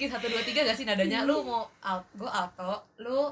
bikin 0.00 0.16
satu 0.16 0.32
dua 0.32 0.40
tiga 0.40 0.64
gak 0.64 0.80
sih 0.80 0.88
nadanya 0.88 1.28
lu 1.28 1.44
mau 1.44 1.68
alt 1.84 2.08
gue 2.16 2.24
alto 2.24 2.88
lu 3.04 3.28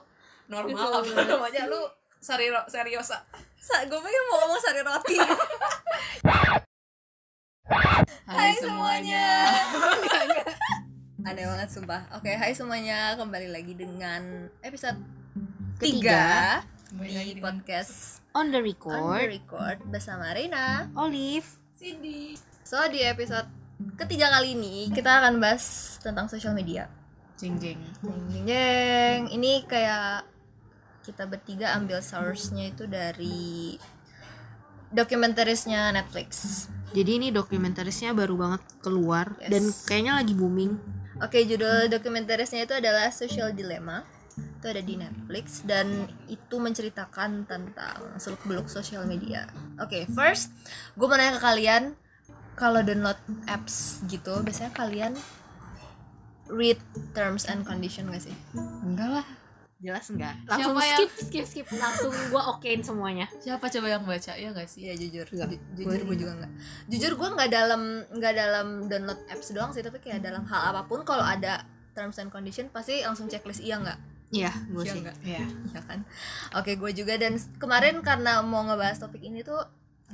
normal 0.52 1.00
apa 1.00 1.24
namanya 1.24 1.64
lu 1.64 1.80
seriro 2.20 2.60
seriosa 2.68 3.24
Sa, 3.56 3.88
gue 3.88 3.96
pengen 3.96 4.22
mau 4.28 4.36
ngomong 4.44 4.60
sari 4.62 4.86
roti. 4.86 5.18
Hai 8.30 8.54
semuanya. 8.54 9.50
Aneh 11.26 11.42
banget 11.42 11.74
sumpah. 11.74 12.06
Oke, 12.14 12.38
hai 12.38 12.54
semuanya. 12.54 13.18
Kembali 13.18 13.50
lagi 13.50 13.74
dengan 13.74 14.46
episode 14.62 15.02
Ketiga. 15.82 16.62
3 16.62 16.94
Kembali 16.94 17.14
lagi 17.18 17.32
di 17.34 17.42
podcast 17.42 18.22
on 18.30 18.54
the 18.54 18.60
On 18.60 18.62
the 18.62 18.62
record 18.62 19.26
Record 19.26 19.78
bersama 19.90 20.30
Reina. 20.30 20.86
Olive 20.94 21.50
Cindy 21.74 22.38
So, 22.62 22.78
di 22.86 23.02
episode 23.02 23.57
ketiga 23.96 24.30
kali 24.30 24.54
ini 24.54 24.90
kita 24.90 25.22
akan 25.22 25.38
bahas 25.38 25.96
tentang 26.02 26.26
social 26.26 26.54
media. 26.54 26.90
jeng 27.38 27.54
jeng 27.62 27.78
Jeng 28.02 28.22
jeng 28.30 28.44
jeng. 28.50 29.20
Ini 29.30 29.62
kayak 29.64 30.26
kita 31.06 31.24
bertiga 31.24 31.78
ambil 31.78 32.02
source-nya 32.02 32.68
itu 32.68 32.84
dari 32.84 33.78
dokumentarisnya 34.90 35.92
Netflix. 35.92 36.66
jadi 36.90 37.20
ini 37.20 37.28
dokumentarisnya 37.28 38.16
baru 38.16 38.34
banget 38.40 38.62
keluar 38.80 39.36
Yes. 39.38 39.50
dan 39.52 39.62
kayaknya 39.84 40.12
lagi 40.18 40.32
booming 40.32 40.72
Oke, 41.18 41.42
judul 41.42 41.90
dokumentarisnya 41.90 42.62
itu 42.62 42.78
adalah 42.78 43.10
Social 43.10 43.50
Dilemma. 43.50 44.06
Itu 44.38 44.70
ada 44.70 44.78
di 44.78 44.94
Netflix 44.94 45.66
dan 45.66 46.06
itu 46.30 46.62
menceritakan 46.62 47.42
tentang 47.42 48.14
seluk-beluk 48.22 48.70
sosial 48.70 49.02
media. 49.02 49.50
Oke, 49.82 50.06
first 50.14 50.54
gue 50.94 51.06
mau 51.10 51.18
nanya 51.18 51.34
ke 51.34 51.42
kalian 51.42 51.98
kalau 52.58 52.82
download 52.82 53.16
apps 53.46 53.76
gitu, 54.04 54.42
biasanya 54.42 54.72
kalian 54.72 55.14
read 56.48 56.80
terms 57.12 57.44
and 57.44 57.62
condition 57.62 58.08
gak 58.08 58.18
sih? 58.20 58.34
enggak 58.82 59.08
lah. 59.14 59.26
Jelas 59.78 60.10
enggak 60.10 60.34
langsung 60.44 60.74
Siapa 60.74 60.82
yang- 60.82 60.98
skip 60.98 61.10
skip 61.22 61.46
skip. 61.46 61.66
langsung 61.72 62.10
gua 62.28 62.50
okein 62.50 62.82
semuanya. 62.82 63.30
Siapa 63.38 63.62
coba 63.68 63.86
yang 63.88 64.02
baca? 64.02 64.32
Ya 64.34 64.50
gak 64.50 64.66
sih? 64.66 64.82
Iya 64.82 64.98
jujur, 64.98 65.26
Enggak. 65.30 65.54
Ju- 65.54 65.62
jujur 65.78 66.02
gue 66.02 66.16
juga 66.18 66.32
nggak. 66.34 66.52
Jujur 66.88 67.12
gue 67.14 67.28
nggak 67.30 67.48
dalam 67.48 67.82
nggak 68.10 68.34
dalam 68.34 68.66
download 68.84 69.20
apps 69.28 69.48
doang 69.48 69.70
sih, 69.70 69.80
tapi 69.80 69.98
kayak 69.98 70.18
dalam 70.18 70.42
hal 70.44 70.74
apa 70.74 70.82
pun 70.82 71.00
kalau 71.02 71.22
ada 71.22 71.62
terms 71.94 72.18
and 72.18 72.28
condition 72.28 72.66
pasti 72.68 73.00
langsung 73.00 73.26
checklist 73.26 73.58
iya 73.60 73.78
nggak? 73.78 73.98
iya 74.28 74.50
gue 74.50 74.82
Iya 74.82 74.92
sih. 74.92 75.00
nggak? 75.00 75.16
ya 75.22 75.40
ya 75.72 75.80
kan? 75.84 76.00
Oke 76.54 76.74
gue 76.74 76.90
juga. 76.92 77.14
Dan 77.14 77.32
kemarin 77.56 78.02
karena 78.02 78.42
mau 78.42 78.60
ngebahas 78.62 78.98
topik 78.98 79.22
ini 79.22 79.40
tuh 79.40 79.62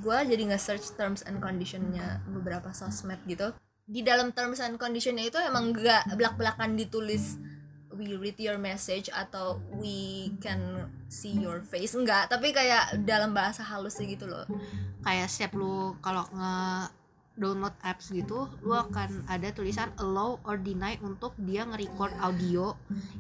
gue 0.00 0.17
jadi 0.27 0.42
nge-search 0.50 0.98
terms 0.98 1.23
and 1.27 1.39
conditionnya 1.39 2.23
beberapa 2.27 2.75
sosmed 2.75 3.23
gitu. 3.28 3.55
Di 3.84 4.01
dalam 4.01 4.33
terms 4.33 4.59
and 4.64 4.81
conditionnya 4.81 5.28
itu 5.28 5.39
emang 5.39 5.77
gak 5.77 6.09
belak-belakan 6.17 6.75
ditulis 6.75 7.39
we 7.95 8.19
read 8.19 8.34
your 8.42 8.59
message 8.59 9.06
atau 9.14 9.62
we 9.78 10.31
can 10.42 10.91
see 11.06 11.39
your 11.39 11.62
face. 11.62 11.95
Enggak 11.95 12.27
tapi 12.27 12.51
kayak 12.51 13.06
dalam 13.06 13.31
bahasa 13.31 13.62
halus 13.62 13.97
gitu 14.03 14.27
loh. 14.27 14.45
Kayak 15.06 15.31
setiap 15.31 15.55
lu 15.55 15.95
kalau 16.03 16.27
nge 16.34 16.55
download 17.34 17.74
apps 17.82 18.14
gitu 18.14 18.46
lu 18.62 18.74
akan 18.74 19.27
ada 19.27 19.50
tulisan 19.50 19.90
allow 19.98 20.38
or 20.46 20.54
deny 20.54 20.94
untuk 21.02 21.34
dia 21.38 21.66
nge-record 21.66 22.14
audio 22.22 22.54
Oh, 22.54 22.77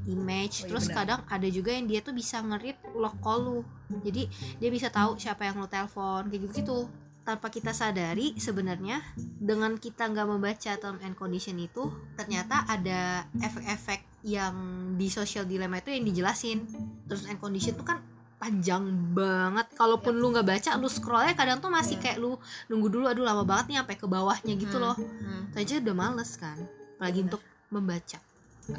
image 0.08 0.64
iya 0.64 0.68
terus 0.70 0.86
kadang 0.88 1.20
ada 1.28 1.48
juga 1.48 1.74
yang 1.74 1.84
dia 1.84 2.00
tuh 2.00 2.16
bisa 2.16 2.40
nge-read 2.40 2.78
log 2.96 3.16
call 3.20 3.40
lu. 3.44 3.60
Jadi 4.04 4.28
dia 4.60 4.70
bisa 4.72 4.88
tahu 4.88 5.20
siapa 5.20 5.44
yang 5.44 5.60
lu 5.60 5.68
telepon 5.68 6.28
kayak 6.28 6.40
gitu 6.48 6.54
gitu 6.64 6.78
tanpa 7.24 7.48
kita 7.48 7.72
sadari 7.72 8.36
sebenarnya 8.36 9.00
dengan 9.16 9.80
kita 9.80 10.12
nggak 10.12 10.28
membaca 10.28 10.72
term 10.76 11.00
and 11.00 11.16
condition 11.16 11.56
itu 11.56 11.88
ternyata 12.20 12.68
ada 12.68 13.24
efek-efek 13.40 14.04
yang 14.28 14.56
di 15.00 15.08
social 15.08 15.48
dilemma 15.48 15.80
itu 15.80 15.92
yang 15.92 16.04
dijelasin. 16.04 16.64
Terus 17.08 17.28
and 17.28 17.40
condition 17.40 17.76
tuh 17.76 17.84
kan 17.84 18.00
panjang 18.38 18.84
banget 19.16 19.66
kalaupun 19.74 20.14
lu 20.16 20.34
nggak 20.34 20.44
baca 20.44 20.70
lu 20.76 20.88
scrollnya 20.90 21.32
kadang 21.32 21.58
tuh 21.62 21.72
masih 21.72 21.96
Iya. 21.96 22.02
kayak 22.02 22.18
lu 22.20 22.36
nunggu 22.68 22.88
dulu 22.92 23.04
aduh 23.08 23.24
lama 23.24 23.42
banget 23.46 23.72
nih 23.72 23.76
sampai 23.80 23.96
ke 23.96 24.06
bawahnya 24.06 24.54
gitu 24.58 24.76
Hmm, 24.76 24.84
loh 24.84 24.96
hmm. 24.98 25.56
aja 25.56 25.80
udah 25.80 25.94
males 25.96 26.30
kan 26.36 26.58
apalagi 26.98 27.20
Bener. 27.20 27.26
untuk 27.32 27.42
membaca 27.72 28.18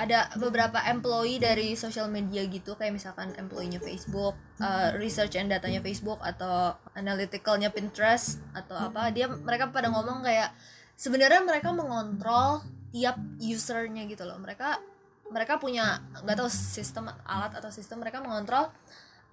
ada 0.01 0.33
beberapa 0.41 0.81
employee 0.89 1.37
dari 1.37 1.77
social 1.77 2.09
media 2.09 2.41
gitu 2.49 2.73
kayak 2.73 2.97
misalkan 2.97 3.29
employee-nya 3.37 3.77
Facebook, 3.77 4.33
uh, 4.57 4.89
research 4.97 5.37
and 5.37 5.53
datanya 5.53 5.77
Facebook 5.77 6.17
atau 6.25 6.73
analyticalnya 6.97 7.69
Pinterest 7.69 8.41
atau 8.57 8.73
apa 8.73 9.13
dia 9.13 9.29
mereka 9.29 9.69
pada 9.69 9.93
ngomong 9.93 10.25
kayak 10.25 10.49
sebenarnya 10.97 11.45
mereka 11.45 11.69
mengontrol 11.69 12.65
tiap 12.89 13.13
usernya 13.37 14.09
gitu 14.09 14.25
loh 14.25 14.41
mereka 14.41 14.81
mereka 15.29 15.61
punya 15.61 16.01
nggak 16.17 16.33
tahu 16.33 16.49
sistem 16.49 17.05
alat 17.21 17.53
atau 17.53 17.69
sistem 17.69 18.01
mereka 18.01 18.25
mengontrol 18.25 18.73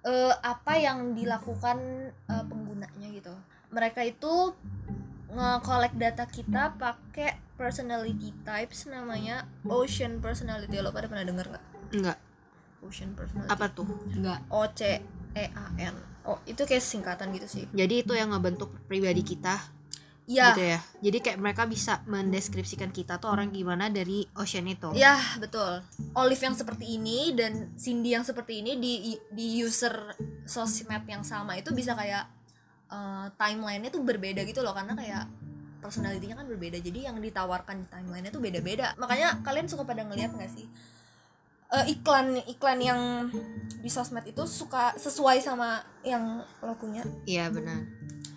uh, 0.05 0.33
apa 0.43 0.79
yang 0.79 1.17
dilakukan 1.17 1.77
uh, 2.29 2.43
penggunanya 2.47 3.07
gitu. 3.11 3.33
Mereka 3.73 4.05
itu 4.05 4.53
nge-collect 5.33 5.97
data 5.97 6.29
kita 6.29 6.77
pakai 6.77 7.41
personality 7.57 8.29
types 8.45 8.85
namanya 8.85 9.49
ocean 9.65 10.21
personality. 10.21 10.77
Lo 10.77 10.93
pada 10.93 11.09
pernah 11.09 11.25
denger 11.25 11.45
nggak? 11.49 11.65
Enggak 11.97 12.17
ocean 12.85 13.17
personality. 13.17 13.49
Apa 13.49 13.65
tuh? 13.73 13.89
Enggak 14.13 14.39
O 14.53 14.61
C 14.69 15.01
E 15.33 15.45
A 15.57 15.65
N. 15.81 15.95
Oh 16.23 16.37
itu 16.45 16.63
kayak 16.63 16.85
singkatan 16.85 17.33
gitu 17.33 17.47
sih. 17.49 17.65
Jadi 17.73 18.05
itu 18.05 18.13
yang 18.13 18.29
ngebentuk 18.31 18.69
pribadi 18.85 19.25
kita 19.25 19.72
ya 20.29 20.55
gitu 20.55 20.63
ya. 20.63 20.79
Jadi 21.03 21.17
kayak 21.19 21.39
mereka 21.39 21.63
bisa 21.67 21.99
mendeskripsikan 22.07 22.91
kita 22.95 23.19
tuh 23.19 23.31
orang 23.31 23.51
gimana 23.51 23.91
dari 23.91 24.23
ocean 24.39 24.67
itu. 24.67 24.91
Ya 24.95 25.19
betul. 25.39 25.83
Olive 26.15 26.43
yang 26.43 26.55
seperti 26.55 26.95
ini 26.95 27.35
dan 27.35 27.75
Cindy 27.75 28.15
yang 28.15 28.23
seperti 28.23 28.63
ini 28.63 28.79
di 28.79 29.15
di 29.31 29.47
user 29.59 30.15
sosmed 30.47 31.03
yang 31.07 31.23
sama 31.27 31.59
itu 31.59 31.75
bisa 31.75 31.93
kayak 31.93 32.23
eh, 32.91 33.27
timelinenya 33.35 33.91
tuh 33.91 34.03
berbeda 34.03 34.47
gitu 34.47 34.63
loh 34.63 34.71
karena 34.71 34.95
kayak 34.95 35.23
personalitinya 35.83 36.39
kan 36.39 36.47
berbeda. 36.47 36.79
Jadi 36.79 37.03
yang 37.03 37.19
ditawarkan 37.19 37.83
di 37.83 37.87
timelinenya 37.91 38.31
tuh 38.31 38.39
beda-beda. 38.39 38.95
Makanya 38.95 39.43
kalian 39.43 39.67
suka 39.67 39.83
pada 39.83 40.07
ngeliat 40.07 40.31
nggak 40.31 40.51
sih? 40.51 40.67
Eh, 41.73 41.97
iklan 41.97 42.37
iklan 42.45 42.77
yang 42.77 43.01
di 43.81 43.89
sosmed 43.89 44.21
itu 44.29 44.45
suka 44.45 44.93
sesuai 44.93 45.41
sama 45.41 45.81
yang 46.05 46.45
lo 46.61 46.77
punya 46.77 47.01
iya 47.25 47.49
benar 47.49 47.81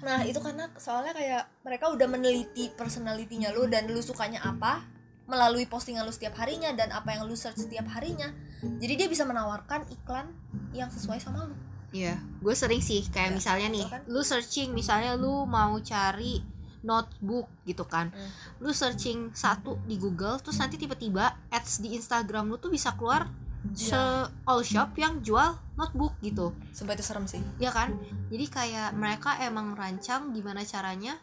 Nah 0.06 0.22
itu 0.22 0.38
karena 0.38 0.70
soalnya 0.76 1.10
kayak 1.10 1.42
mereka 1.60 1.90
udah 1.90 2.06
meneliti 2.06 2.70
personalitinya 2.70 3.50
lu 3.50 3.66
dan 3.66 3.86
lu 3.86 3.98
sukanya 4.00 4.38
apa 4.40 4.86
melalui 5.26 5.66
postingan 5.66 6.02
lu 6.02 6.10
setiap 6.10 6.38
harinya 6.38 6.70
dan 6.70 6.88
apa 6.90 7.10
yang 7.10 7.26
lu 7.26 7.34
search 7.34 7.58
setiap 7.58 7.90
harinya. 7.90 8.30
Jadi 8.62 8.92
dia 8.94 9.06
bisa 9.06 9.22
menawarkan 9.22 9.82
iklan 9.90 10.30
yang 10.70 10.86
sesuai 10.86 11.18
sama 11.18 11.44
lu. 11.44 11.56
iya 11.92 12.14
gue 12.38 12.52
sering 12.52 12.78
sih 12.78 13.00
Ya, 13.00 13.10
kayak 13.10 13.30
misalnya 13.34 13.68
nih 13.68 13.82
betul 13.82 13.94
kan? 13.94 14.02
lu 14.06 14.20
searching 14.20 14.68
misalnya 14.70 15.14
lu 15.14 15.46
mau 15.46 15.74
cari 15.80 16.42
notebook 16.82 17.46
gitu 17.62 17.82
kan 17.84 18.10
Hmm. 18.10 18.30
lu 18.60 18.70
searching 18.70 19.30
satu 19.32 19.78
di 19.82 19.96
Google 19.96 20.36
terus 20.36 20.54
nanti 20.56 20.76
tiba-tiba 20.76 21.24
ads 21.48 21.78
di 21.78 21.94
Instagram 21.94 22.46
lu 22.46 22.58
tuh 22.58 22.68
bisa 22.68 22.92
keluar 22.92 23.30
se 23.72 23.96
Iya. 23.96 24.28
all 24.46 24.62
shop 24.62 24.94
yang 25.00 25.24
jual 25.24 25.56
notebook 25.74 26.14
gitu 26.20 26.52
Sumpah 26.70 26.94
itu 26.94 27.04
serem 27.04 27.24
sih. 27.26 27.42
ya 27.58 27.72
kan 27.72 27.96
jadi 28.28 28.46
kayak 28.46 28.88
mereka 28.94 29.40
emang 29.42 29.74
rancang 29.74 30.30
gimana 30.30 30.62
caranya 30.62 31.18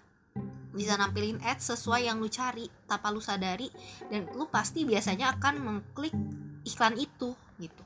bisa 0.74 0.98
nampilin 0.98 1.38
ads 1.46 1.78
sesuai 1.78 2.10
yang 2.10 2.18
lu 2.18 2.28
cari 2.28 2.66
tanpa 2.90 3.14
lu 3.14 3.22
sadari 3.22 3.70
dan 4.10 4.26
lu 4.34 4.50
pasti 4.50 4.84
biasanya 4.84 5.38
akan 5.38 5.62
mengklik 5.62 6.14
iklan 6.66 6.98
itu 6.98 7.38
gitu 7.62 7.84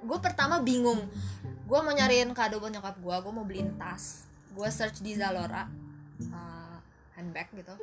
Gue 0.00 0.16
pertama 0.16 0.56
bingung. 0.64 1.04
Gue 1.68 1.78
mau 1.84 1.92
nyariin 1.92 2.32
kado 2.32 2.56
buat 2.56 2.72
nyokap 2.72 2.96
gue. 3.04 3.16
Gue 3.20 3.32
mau 3.36 3.44
beliin 3.44 3.76
tas. 3.76 4.24
Gue 4.56 4.64
search 4.72 5.04
di 5.04 5.12
Zalora 5.12 5.68
uh, 6.32 6.76
handbag 7.20 7.52
gitu. 7.52 7.76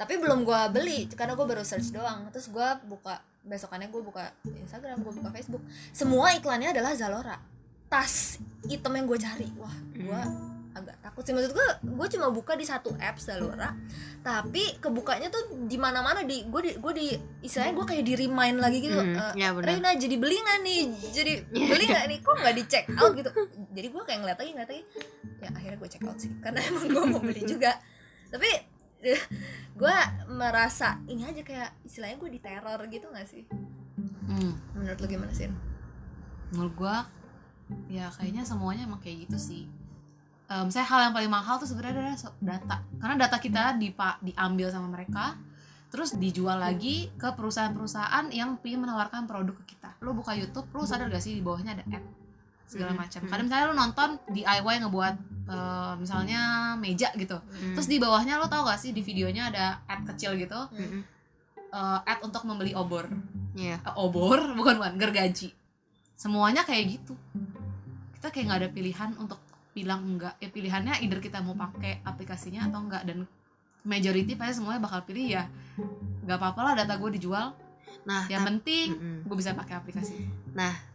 Tapi 0.00 0.16
belum 0.16 0.48
gue 0.48 0.60
beli 0.72 1.04
karena 1.12 1.36
gue 1.36 1.44
baru 1.44 1.60
search 1.60 1.92
doang. 1.92 2.24
Terus 2.32 2.48
gue 2.48 2.68
buka 2.88 3.20
besokannya 3.44 3.92
gue 3.92 4.00
buka 4.00 4.32
Instagram, 4.48 5.04
gue 5.04 5.12
buka 5.12 5.28
Facebook. 5.28 5.60
Semua 5.92 6.32
iklannya 6.32 6.72
adalah 6.72 6.96
Zalora. 6.96 7.36
Tas 7.92 8.40
item 8.64 8.96
yang 8.96 9.04
gue 9.04 9.18
cari. 9.20 9.48
Wah, 9.60 9.76
gue 9.92 10.22
agak 10.72 10.96
takut 11.04 11.20
sih. 11.20 11.36
Maksud 11.36 11.52
gue 11.52 11.68
gue 11.84 12.06
cuma 12.16 12.32
buka 12.32 12.56
di 12.56 12.64
satu 12.64 12.96
app 12.96 13.20
Zalora. 13.20 13.76
Tapi 14.24 14.80
kebukanya 14.80 15.28
tuh 15.28 15.68
di 15.68 15.76
mana 15.76 16.00
mana 16.00 16.24
di 16.24 16.48
gue 16.48 16.60
di 16.64 16.72
gue 16.80 16.92
di 16.96 17.06
istilahnya 17.44 17.76
gue 17.76 17.86
kayak 17.92 18.04
di 18.08 18.14
remind 18.16 18.56
lagi 18.56 18.78
gitu. 18.80 18.96
Hmm, 18.96 19.20
eh, 19.20 19.32
ya. 19.36 19.52
Reina 19.52 19.92
jadi 20.00 20.16
beli 20.16 20.40
nggak 20.40 20.58
nih? 20.64 20.80
Jadi 21.12 21.32
beli 21.76 21.84
nggak 21.84 22.04
nih? 22.08 22.18
Kok 22.24 22.34
nggak 22.40 22.54
di 22.56 22.64
check 22.64 22.86
out 22.96 23.12
gitu? 23.12 23.30
Jadi 23.76 23.86
gue 23.92 24.02
kayak 24.08 24.18
ngeliat 24.24 24.38
lagi 24.40 24.50
ngeliat 24.56 24.70
lagi. 24.72 24.84
Ya 25.44 25.48
akhirnya 25.52 25.76
gue 25.76 25.88
check 25.92 26.04
out 26.08 26.16
sih. 26.16 26.32
Karena 26.40 26.64
emang 26.72 26.88
gue 26.88 27.04
mau 27.04 27.20
beli 27.20 27.44
juga. 27.44 27.76
Tapi 28.32 28.79
gue 29.80 29.96
merasa 30.28 31.00
ini 31.08 31.24
aja 31.24 31.40
kayak 31.40 31.70
istilahnya 31.84 32.16
gue 32.20 32.30
diteror 32.36 32.80
gitu 32.92 33.06
gak 33.10 33.28
sih? 33.28 33.44
Hmm. 34.30 34.54
menurut 34.78 34.98
lo 35.02 35.06
gimana 35.10 35.34
sih 35.34 35.50
menurut 36.54 36.74
gua 36.74 37.06
ya 37.86 38.10
kayaknya 38.18 38.42
semuanya 38.42 38.86
emang 38.86 38.98
kayak 38.98 39.30
gitu 39.30 39.38
sih. 39.38 39.64
Um, 40.50 40.66
saya 40.66 40.82
hal 40.82 41.10
yang 41.10 41.14
paling 41.14 41.30
mahal 41.30 41.62
tuh 41.62 41.70
sebenarnya 41.70 42.02
adalah 42.02 42.14
data. 42.42 42.76
Karena 42.98 43.14
data 43.14 43.36
kita 43.38 43.62
dipa 43.78 44.18
diambil 44.18 44.66
sama 44.74 44.90
mereka 44.90 45.38
terus 45.90 46.14
dijual 46.14 46.58
lagi 46.58 47.10
ke 47.18 47.34
perusahaan-perusahaan 47.34 48.30
yang 48.30 48.58
pengen 48.62 48.86
menawarkan 48.86 49.26
produk 49.30 49.54
ke 49.62 49.74
kita. 49.74 49.94
Lu 50.02 50.14
buka 50.14 50.34
YouTube 50.34 50.66
lu 50.74 50.82
sadar 50.86 51.10
gak 51.10 51.22
sih 51.22 51.38
di 51.38 51.42
bawahnya 51.42 51.78
ada 51.78 51.84
ad 51.86 52.19
segala 52.70 52.94
Mm-mm. 52.94 53.02
macam. 53.02 53.20
Kadang 53.26 53.44
misalnya 53.50 53.66
lu 53.66 53.74
nonton 53.74 54.08
DIY 54.30 54.74
ngebuat 54.86 55.14
eh, 55.50 55.92
misalnya 55.98 56.40
meja 56.78 57.10
gitu. 57.18 57.34
Mm. 57.42 57.74
terus 57.74 57.90
di 57.90 57.98
bawahnya 57.98 58.38
lu 58.38 58.46
tau 58.46 58.62
gak 58.62 58.78
sih 58.78 58.94
di 58.94 59.02
videonya 59.02 59.50
ada 59.50 59.82
ad 59.90 60.06
kecil 60.06 60.38
gitu? 60.38 60.60
Mm-mm. 60.70 61.02
eh, 61.74 61.98
ad 62.06 62.22
untuk 62.22 62.46
membeli 62.46 62.70
obor. 62.78 63.10
Iya. 63.58 63.82
Eh, 63.82 63.94
obor 63.98 64.38
bukan 64.58 64.78
bukan 64.78 64.94
gergaji. 64.94 65.50
Semuanya 66.14 66.62
kayak 66.62 66.94
gitu. 66.94 67.18
Kita 68.14 68.30
kayak 68.30 68.46
nggak 68.46 68.60
ada 68.62 68.70
pilihan 68.70 69.10
untuk 69.18 69.40
bilang 69.70 70.02
enggak 70.02 70.34
ya 70.42 70.50
pilihannya 70.50 70.98
either 71.00 71.22
kita 71.22 71.38
mau 71.40 71.54
pakai 71.54 72.02
aplikasinya 72.02 72.66
atau 72.66 72.82
enggak 72.82 73.06
dan 73.06 73.22
majority 73.86 74.34
pasti 74.36 74.60
semuanya 74.60 74.82
bakal 74.82 75.06
pilih 75.06 75.24
ya 75.24 75.46
nggak 76.26 76.36
apa-apa 76.36 76.60
lah 76.60 76.74
data 76.84 76.98
gue 76.98 77.10
dijual 77.16 77.54
Nah, 78.08 78.24
yang 78.32 78.48
penting 78.48 78.96
Mm-mm. 78.96 79.18
gue 79.28 79.36
bisa 79.36 79.52
pakai 79.52 79.76
aplikasi. 79.76 80.24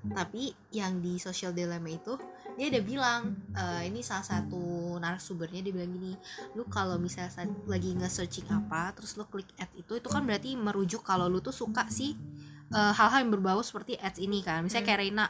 Tapi 0.10 0.54
yang 0.74 1.00
di 1.02 1.22
social 1.22 1.54
dilemma 1.54 1.90
itu 1.94 2.18
dia 2.56 2.72
ada 2.72 2.81
bilang 2.81 3.36
eh, 3.52 3.92
ini 3.92 4.00
salah 4.00 4.24
satu 4.24 4.96
narasumbernya 4.98 5.60
dia 5.60 5.75
bilang 5.75 5.92
gini 5.92 6.16
lu 6.56 6.63
kalau 6.72 6.96
misalnya 6.96 7.28
saat 7.28 7.52
lagi 7.68 7.92
nge-searching 7.92 8.48
apa 8.48 8.96
terus 8.96 9.19
lu 9.19 9.28
klik 9.28 9.52
ad 9.60 9.68
itu 9.75 10.00
itu 10.00 10.07
kan 10.07 10.24
berarti 10.24 10.56
merujuk 10.56 11.04
kalau 11.04 11.28
lu 11.28 11.44
tuh 11.44 11.52
suka 11.52 11.84
sih 11.92 12.16
eh, 12.72 12.94
hal-hal 12.96 13.28
yang 13.28 13.31
berbau 13.36 13.60
seperti 13.60 14.00
ads 14.00 14.24
ini 14.24 14.40
kan. 14.40 14.63
Misalnya 14.63 14.88
kayak 14.88 15.00
Reina 15.04 15.25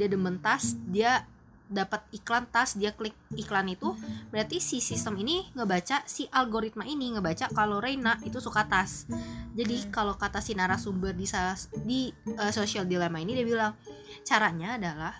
dia 0.00 0.08
demen 0.08 0.40
tas 0.40 0.78
dia 0.88 1.28
dapat 1.70 2.02
iklan 2.10 2.50
tas 2.50 2.74
dia 2.74 2.90
klik 2.90 3.14
iklan 3.38 3.70
itu 3.70 3.94
berarti 4.34 4.58
si 4.58 4.82
sistem 4.82 5.14
ini 5.22 5.46
ngebaca 5.54 6.02
si 6.04 6.26
algoritma 6.34 6.82
ini 6.82 7.14
ngebaca 7.14 7.46
kalau 7.54 7.78
Reina 7.78 8.18
itu 8.26 8.42
suka 8.42 8.66
tas. 8.66 9.06
Jadi 9.54 9.88
kalau 9.94 10.18
kata 10.18 10.42
si 10.42 10.58
narasumber 10.58 11.14
di 11.14 11.30
di 11.86 12.10
eh, 12.10 12.52
social 12.52 12.84
dilemma 12.84 13.22
ini 13.22 13.38
dia 13.38 13.46
bilang 13.46 13.72
caranya 14.26 14.74
adalah 14.76 15.14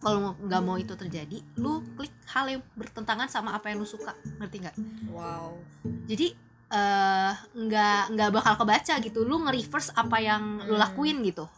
kalau 0.00 0.36
nggak 0.36 0.62
mau 0.64 0.76
itu 0.80 0.96
terjadi 0.96 1.40
lu 1.60 1.84
klik 1.96 2.12
hal 2.32 2.48
yang 2.48 2.62
bertentangan 2.76 3.32
sama 3.32 3.56
apa 3.56 3.72
yang 3.72 3.80
lu 3.80 3.88
suka. 3.88 4.12
Ngerti 4.36 4.56
nggak? 4.60 4.76
Wow. 5.08 5.56
Jadi 6.04 6.36
eh, 6.68 7.32
nggak 7.56 8.02
nggak 8.12 8.30
bakal 8.36 8.54
kebaca 8.60 8.94
gitu. 9.00 9.24
Lu 9.24 9.40
nge-reverse 9.48 9.96
apa 9.96 10.20
yang 10.20 10.60
lu 10.68 10.76
lakuin 10.76 11.24
gitu 11.24 11.48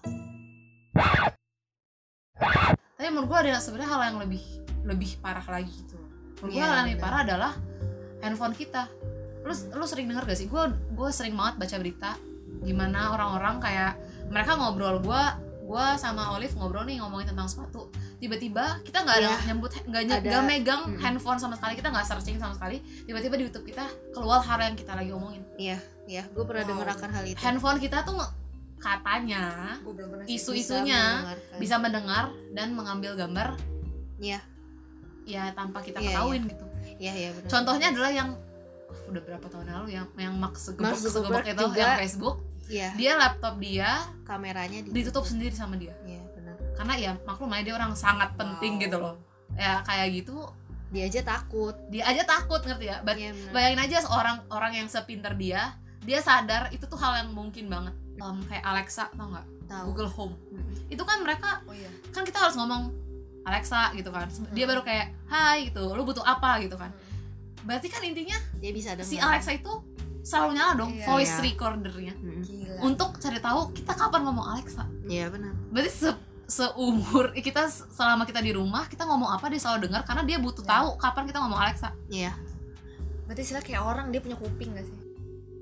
tapi 3.02 3.10
menurut 3.10 3.28
gue 3.28 3.38
ada 3.42 3.58
sebenarnya 3.58 3.90
hal 3.90 4.00
yang 4.06 4.18
lebih 4.22 4.42
lebih 4.86 5.10
parah 5.18 5.42
lagi 5.42 5.74
gitu. 5.74 5.98
Menurut 6.38 6.46
gue 6.46 6.54
Iya, 6.54 6.62
hal 6.64 6.74
yang 6.78 6.86
lebih 6.86 7.00
parah 7.02 7.20
adalah 7.22 7.52
handphone 8.18 8.54
kita. 8.54 8.86
Lu 9.42 9.50
lu 9.50 9.82
sering 9.82 10.06
denger 10.06 10.22
gak 10.22 10.38
sih? 10.38 10.46
Gue 10.46 10.70
gue 10.70 11.08
sering 11.10 11.34
banget 11.34 11.58
baca 11.58 11.76
berita 11.76 12.10
gimana 12.62 13.10
orang-orang 13.10 13.58
kayak 13.58 13.98
mereka 14.30 14.54
ngobrol. 14.54 15.02
Gue 15.02 15.18
gue 15.62 15.86
sama 15.98 16.30
Olive 16.30 16.54
ngobrol 16.54 16.86
nih 16.86 17.02
ngomongin 17.02 17.34
tentang 17.34 17.50
sepatu. 17.50 17.90
Tiba-tiba 18.18 18.78
kita 18.82 19.02
nggak 19.02 19.16
ada 19.18 19.30
Iya. 19.34 19.38
nyambut 19.50 19.70
nggak 19.82 20.02
nggak 20.22 20.42
megang 20.46 20.82
Mm-mm. 20.86 21.02
handphone 21.02 21.42
sama 21.42 21.58
sekali. 21.58 21.74
Kita 21.74 21.90
nggak 21.90 22.06
searching 22.06 22.38
sama 22.38 22.54
sekali. 22.54 22.78
Tiba-tiba 23.02 23.34
di 23.34 23.50
YouTube 23.50 23.66
kita 23.66 23.82
keluar 24.14 24.38
hal 24.42 24.62
yang 24.62 24.78
kita 24.78 24.94
lagi 24.94 25.10
omongin. 25.10 25.42
Iya 25.58 25.78
iya. 26.06 26.22
Gue 26.30 26.46
pernah 26.46 26.62
Wow. 26.62 26.70
denger 26.70 26.86
akan 26.94 27.10
hal 27.10 27.24
itu. 27.26 27.38
Handphone 27.42 27.78
kita 27.78 28.06
tuh 28.06 28.14
katanya 28.82 29.78
isu-isunya 30.26 31.22
bisa 31.56 31.78
mendengar 31.78 32.34
dan 32.50 32.74
mengambil 32.74 33.14
gambar. 33.14 33.54
Iya. 34.18 34.42
ya 35.22 35.54
tanpa 35.54 35.78
kita 35.78 36.02
Iya, 36.02 36.18
ketahuin 36.18 36.42
gitu. 36.50 36.64
Iya 36.98 37.12
iya 37.14 37.30
benar. 37.30 37.46
Contohnya 37.46 37.86
adalah 37.94 38.10
yang 38.10 38.28
udah 39.06 39.22
berapa 39.22 39.46
tahun 39.46 39.66
lalu 39.70 39.88
yang 39.94 40.06
yang 40.18 40.34
Mark 40.34 40.58
Zuckerberg, 40.58 40.98
itu 41.46 41.62
juga. 41.62 41.78
yang 41.78 42.02
Facebook. 42.02 42.36
Iya. 42.66 42.88
Dia 42.98 43.12
laptop 43.14 43.54
dia 43.62 44.02
kameranya 44.26 44.82
ditutup 44.82 45.22
sendiri 45.22 45.54
sama 45.54 45.78
dia. 45.78 45.94
Iya 46.02 46.26
benar. 46.34 46.58
Karena 46.74 46.94
ya 46.98 47.10
maklum 47.22 47.54
aja 47.54 47.62
dia 47.62 47.74
orang 47.78 47.94
sangat 47.94 48.34
penting 48.34 48.78
Wow. 48.78 48.82
gitu 48.82 48.96
loh. 48.98 49.14
Ya 49.54 49.78
kayak 49.86 50.08
gitu. 50.10 50.34
Dia 50.90 51.06
aja 51.06 51.20
takut. 51.22 51.74
Dia 51.86 52.02
aja 52.04 52.22
takut 52.26 52.60
ngerti 52.60 52.86
ya? 52.90 52.98
Iya 52.98 53.30
benar. 53.30 53.52
bayangin 53.54 53.80
aja 53.80 53.96
seorang 54.02 54.36
orang 54.50 54.72
yang 54.74 54.88
sepinter 54.90 55.38
dia 55.38 55.78
dia 56.02 56.18
sadar 56.18 56.66
itu 56.74 56.82
tuh 56.82 56.98
hal 56.98 57.22
yang 57.22 57.30
mungkin 57.30 57.70
banget 57.70 57.94
Kayak 58.44 58.64
Alexa 58.64 59.04
tau 59.12 59.28
nggak? 59.28 59.46
Google 59.82 60.10
Home. 60.10 60.36
Mm-mm. 60.48 60.76
itu 60.86 61.00
kan 61.00 61.18
mereka 61.18 61.64
oh 61.64 61.72
iya. 61.72 61.88
kan 62.10 62.22
kita 62.22 62.36
harus 62.38 62.54
ngomong 62.54 62.92
Alexa 63.42 63.90
gitu 63.92 64.08
kan. 64.08 64.28
Dia 64.52 64.64
baru 64.64 64.80
kayak 64.80 65.06
Hai 65.26 65.66
gitu. 65.66 65.90
Lu 65.90 66.04
butuh 66.04 66.22
apa? 66.22 66.60
gitu 66.60 66.76
kan. 66.76 66.92
Berarti 67.62 67.88
kan 67.88 68.02
intinya 68.02 68.36
dia 68.54 68.70
bisa 68.70 68.92
dengar. 68.92 69.08
si 69.08 69.16
Alexa 69.16 69.50
itu 69.52 69.72
selalu 70.20 70.54
nyala 70.54 70.72
dong 70.76 70.92
Iya. 70.92 71.06
voice 71.08 71.32
Iya. 71.32 71.42
recordernya. 71.42 72.14
Gila. 72.14 72.78
Untuk 72.80 73.16
cari 73.16 73.40
tahu 73.40 73.72
kita 73.72 73.92
kapan 73.92 74.20
ngomong 74.22 74.46
Alexa. 74.46 74.84
Iya 75.04 75.26
benar. 75.26 75.56
Berarti 75.68 75.90
se- 75.90 76.20
seumur 76.44 77.32
kita 77.32 77.64
selama 77.66 78.22
kita 78.22 78.38
di 78.38 78.52
rumah 78.52 78.84
kita 78.86 79.02
ngomong 79.02 79.32
apa 79.32 79.48
dia 79.48 79.56
selalu 79.58 79.88
dengar 79.88 80.04
karena 80.04 80.22
dia 80.22 80.36
butuh 80.36 80.60
Iya. 80.60 80.70
tahu 80.70 80.88
kapan 80.96 81.24
kita 81.24 81.38
ngomong 81.40 81.58
Alexa. 81.58 81.88
Iya. 82.06 82.36
Berarti 83.24 83.40
istilah 83.40 83.62
kayak 83.62 83.82
orang 83.82 84.12
dia 84.12 84.20
punya 84.20 84.36
kuping 84.36 84.76
gak 84.76 84.84
sih? 84.84 84.98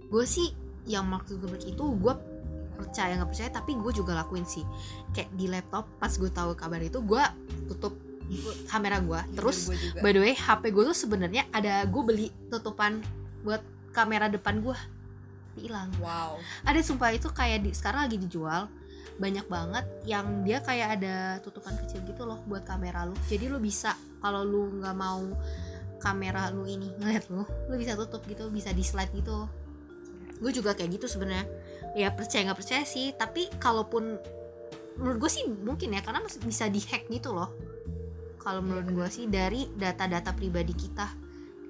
Gue 0.05 0.27
sih 0.27 0.51
yang 0.85 1.07
Mark 1.07 1.25
Zuckerberg 1.25 1.63
itu 1.63 1.85
gue 1.95 2.15
percaya 2.81 3.13
nggak 3.21 3.31
percaya 3.31 3.51
tapi 3.53 3.73
gue 3.77 3.93
juga 3.93 4.13
lakuin 4.17 4.49
sih. 4.49 4.65
Kayak 5.13 5.31
di 5.37 5.47
laptop 5.47 5.85
pas 6.01 6.13
gue 6.13 6.31
tahu 6.33 6.57
kabar 6.57 6.81
itu 6.81 6.99
gue 7.05 7.23
tutup 7.69 7.95
kamera 8.71 9.03
gue 9.03 9.21
terus 9.35 9.67
gue 9.67 9.75
juga. 9.75 9.99
by 10.07 10.15
the 10.15 10.23
way 10.23 10.35
HP 10.39 10.71
gue 10.71 10.85
tuh 10.87 10.95
sebenarnya 10.95 11.51
ada 11.51 11.83
gue 11.83 12.03
beli 12.07 12.31
tutupan 12.47 13.03
buat 13.43 13.63
kamera 13.91 14.31
depan 14.31 14.63
gue 14.63 14.77
hilang. 15.59 15.91
Wow. 15.99 16.39
Ada 16.63 16.81
sumpah 16.81 17.11
itu 17.11 17.27
kayak 17.31 17.67
di 17.67 17.71
sekarang 17.75 18.07
lagi 18.07 18.17
dijual. 18.23 18.71
Banyak 19.21 19.51
banget 19.51 19.85
yang 20.09 20.47
dia 20.47 20.65
kayak 20.65 21.01
ada 21.01 21.43
tutupan 21.45 21.77
kecil 21.85 22.01
gitu 22.07 22.25
loh 22.25 22.41
buat 22.47 22.65
kamera 22.65 23.05
lu. 23.05 23.13
Jadi 23.27 23.51
lu 23.51 23.59
bisa 23.59 23.93
kalau 24.23 24.47
lu 24.47 24.81
nggak 24.81 24.97
mau 24.97 25.21
kamera 26.01 26.49
lu 26.49 26.65
ini 26.65 26.89
ngeliat 26.97 27.29
lu 27.29 27.45
lu 27.45 27.75
bisa 27.77 27.93
tutup 27.99 28.25
gitu 28.25 28.49
bisa 28.49 28.73
di 28.73 28.81
slide 28.87 29.13
gitu. 29.13 29.45
Gue 30.41 30.55
juga 30.55 30.73
kayak 30.73 30.97
gitu 30.97 31.07
sebenarnya 31.11 31.45
ya 31.97 32.13
percaya 32.15 32.51
nggak 32.51 32.59
percaya 32.59 32.85
sih. 32.87 33.13
Tapi 33.15 33.51
kalaupun 33.59 34.19
menurut 35.01 35.19
gue 35.27 35.31
sih 35.31 35.45
mungkin 35.49 35.97
ya 35.97 36.01
karena 36.05 36.21
bisa 36.25 36.67
dihack 36.69 37.09
gitu 37.09 37.35
loh. 37.35 37.51
Kalau 38.41 38.65
menurut 38.65 38.89
gue 38.89 39.09
sih 39.13 39.29
dari 39.29 39.69
data-data 39.75 40.33
pribadi 40.33 40.73
kita. 40.73 41.07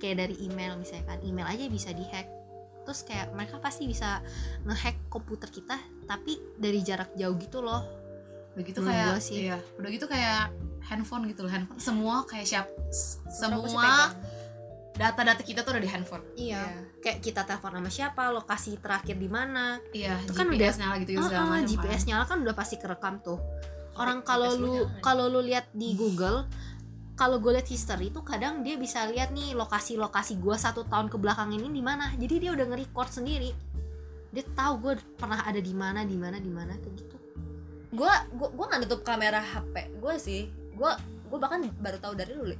Kayak 0.00 0.16
dari 0.26 0.36
email 0.48 0.80
misalnya 0.80 1.12
kan 1.12 1.20
email 1.20 1.46
aja 1.46 1.64
bisa 1.68 1.92
dihack. 1.92 2.26
Terus 2.88 3.04
kayak 3.04 3.36
mereka 3.36 3.60
pasti 3.60 3.84
bisa 3.84 4.24
ngehack 4.64 5.12
komputer 5.12 5.52
kita 5.52 5.76
tapi 6.08 6.40
dari 6.56 6.80
jarak 6.80 7.12
jauh 7.14 7.36
gitu 7.36 7.60
loh. 7.60 7.84
Udah 8.56 8.64
gitu 8.66 8.80
Menurut 8.82 8.96
kayak 8.96 9.22
sih. 9.22 9.36
iya. 9.46 9.58
Udah 9.76 9.88
gitu 9.92 10.06
kayak 10.08 10.50
handphone 10.90 11.28
gitu 11.30 11.46
loh 11.46 11.52
handphone 11.52 11.78
semua 11.78 12.24
kayak 12.26 12.46
siap 12.48 12.66
semua. 13.30 14.10
Data-data 15.00 15.40
kita 15.40 15.64
tuh 15.64 15.72
udah 15.72 15.82
di 15.82 15.88
handphone. 15.88 16.24
Iya. 16.36 16.60
Kayak 17.00 17.18
kita 17.24 17.40
telepon 17.48 17.72
sama 17.80 17.88
siapa 17.88 18.28
lokasi 18.28 18.76
terakhir 18.76 19.16
di 19.16 19.32
mana. 19.32 19.80
Iya 19.96 20.20
Itu 20.20 20.36
kan 20.36 20.52
GPS 20.52 20.76
nyala 20.76 21.00
gitu 21.00 21.16
ya 21.16 21.18
Ah, 21.24 21.24
ah, 21.24 21.48
macam 21.48 21.64
GPS 21.64 22.02
kan. 22.04 22.08
nyala 22.12 22.24
kan 22.28 22.38
udah 22.44 22.54
pasti 22.54 22.76
kerekam 22.76 23.14
tuh. 23.24 23.40
Orang 23.96 24.20
GPS 24.20 24.28
kalau 24.28 24.50
lu 24.60 24.74
jangan. 24.84 25.00
kalau 25.00 25.24
lu 25.32 25.40
lihat 25.40 25.72
di 25.72 25.96
Google 25.96 26.44
kalau 27.16 27.36
gue 27.40 27.52
lihat 27.52 27.68
history 27.68 28.12
itu 28.12 28.20
kadang 28.24 28.60
dia 28.60 28.76
bisa 28.80 29.04
lihat 29.08 29.32
nih 29.32 29.52
lokasi-lokasi 29.56 30.40
gue 30.40 30.56
satu 30.56 30.84
tahun 30.88 31.08
ke 31.08 31.16
belakang 31.16 31.48
ini 31.56 31.72
di 31.72 31.80
mana. 31.80 32.12
Jadi 32.20 32.34
dia 32.36 32.52
udah 32.52 32.68
nge-record 32.68 33.08
sendiri. 33.08 33.56
Dia 34.36 34.44
tahu 34.52 34.72
gue 34.84 34.92
pernah 35.16 35.40
ada 35.48 35.60
di 35.64 35.72
mana 35.72 36.04
di 36.04 36.16
mana 36.20 36.36
di 36.36 36.52
mana 36.52 36.76
kayak 36.76 36.94
gitu. 37.00 37.16
Gue 37.96 38.12
gue 38.36 38.48
gue 38.52 38.64
nggak 38.68 38.80
nutup 38.84 39.00
kamera 39.00 39.40
HP 39.40 39.96
gue 39.96 40.14
sih. 40.20 40.52
Gue 40.76 40.92
gue 41.00 41.38
bahkan 41.40 41.64
baru 41.80 41.96
tahu 41.96 42.12
dari 42.20 42.36
lu 42.36 42.52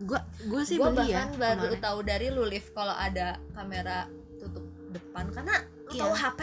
Gue 0.00 0.18
gue 0.40 0.62
sih 0.62 0.76
beli 0.76 1.10
ya 1.10 1.26
bahkan 1.26 1.28
baru 1.36 1.62
kemarin. 1.68 1.80
tahu 1.80 1.98
dari 2.02 2.26
lu 2.28 2.44
Liv 2.44 2.64
kalau 2.70 2.92
ada 2.92 3.34
kamera 3.50 4.06
tutup 4.36 4.62
depan. 4.88 5.26
Karena 5.28 5.54
lu 5.84 5.90
Iya. 5.90 6.00
tahu 6.00 6.12
HP 6.14 6.40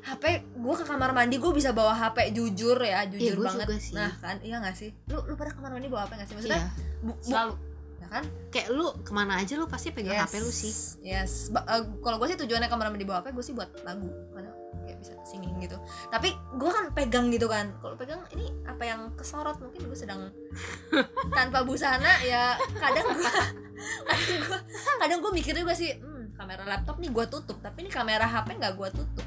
HP 0.00 0.24
gue 0.56 0.74
ke 0.74 0.84
kamar 0.84 1.10
mandi 1.10 1.36
gue 1.36 1.52
bisa 1.52 1.70
bawa 1.70 1.92
HP 1.92 2.32
jujur 2.32 2.74
ya 2.78 3.04
jujur 3.04 3.36
gua 3.36 3.52
banget. 3.52 3.68
juga 3.68 3.76
sih. 3.78 3.92
nah 3.92 4.10
kan 4.16 4.40
iya 4.40 4.56
gak 4.58 4.72
sih? 4.74 4.90
Lu 5.06 5.20
lu 5.22 5.34
pada 5.34 5.50
kamar 5.50 5.70
mandi 5.70 5.86
bawa 5.86 6.04
apa 6.04 6.16
gak 6.16 6.24
sih? 6.24 6.34
Maksudnya 6.34 6.56
iya. 6.58 6.70
bu, 6.98 7.12
bu- 7.12 7.20
selalu. 7.22 7.54
ya 7.94 8.06
kan? 8.10 8.24
Kayak 8.48 8.68
lu 8.72 8.86
ke 8.98 9.12
mana 9.12 9.32
aja 9.36 9.54
lu 9.54 9.66
pasti 9.66 9.88
pegang 9.90 10.16
HP 10.18 10.34
lu 10.38 10.48
sih. 10.48 10.72
yes. 11.04 11.48
Ba- 11.48 11.68
eh, 11.68 11.84
kalau 12.00 12.16
gue 12.16 12.26
sih 12.26 12.38
tujuannya 12.38 12.66
kamar 12.66 12.88
mandi 12.88 13.04
bawa 13.04 13.20
HP 13.20 13.30
gue 13.30 13.44
sih 13.44 13.52
buat 13.52 13.70
lagu. 13.82 14.08
Karena 14.32 14.49
bisa 15.00 15.16
singing 15.24 15.56
gitu. 15.58 15.80
Tapi 16.08 16.28
gue 16.30 16.70
kan 16.70 16.92
pegang 16.92 17.32
gitu 17.32 17.48
kan. 17.48 17.72
Kalau 17.80 17.96
pegang 17.96 18.20
ini 18.30 18.52
apa 18.62 18.84
yang 18.84 19.10
kesorot? 19.16 19.56
Mungkin 19.58 19.88
gue 19.88 19.96
sedang 19.96 20.28
tanpa 21.36 21.64
busana 21.64 22.20
ya 22.20 22.54
kadang 22.76 23.16
gue 23.16 23.32
kadang 24.04 24.40
gue 24.44 24.60
kadang 25.00 25.18
gue 25.24 25.32
mikir 25.32 25.56
juga 25.56 25.72
sih 25.72 25.96
hmm, 25.96 26.36
kamera 26.36 26.68
laptop 26.68 27.00
nih 27.00 27.08
gue 27.08 27.24
tutup. 27.26 27.58
Tapi 27.58 27.84
ini 27.84 27.90
kamera 27.90 28.28
HP 28.28 28.60
nggak 28.60 28.74
gue 28.76 28.88
tutup. 28.92 29.26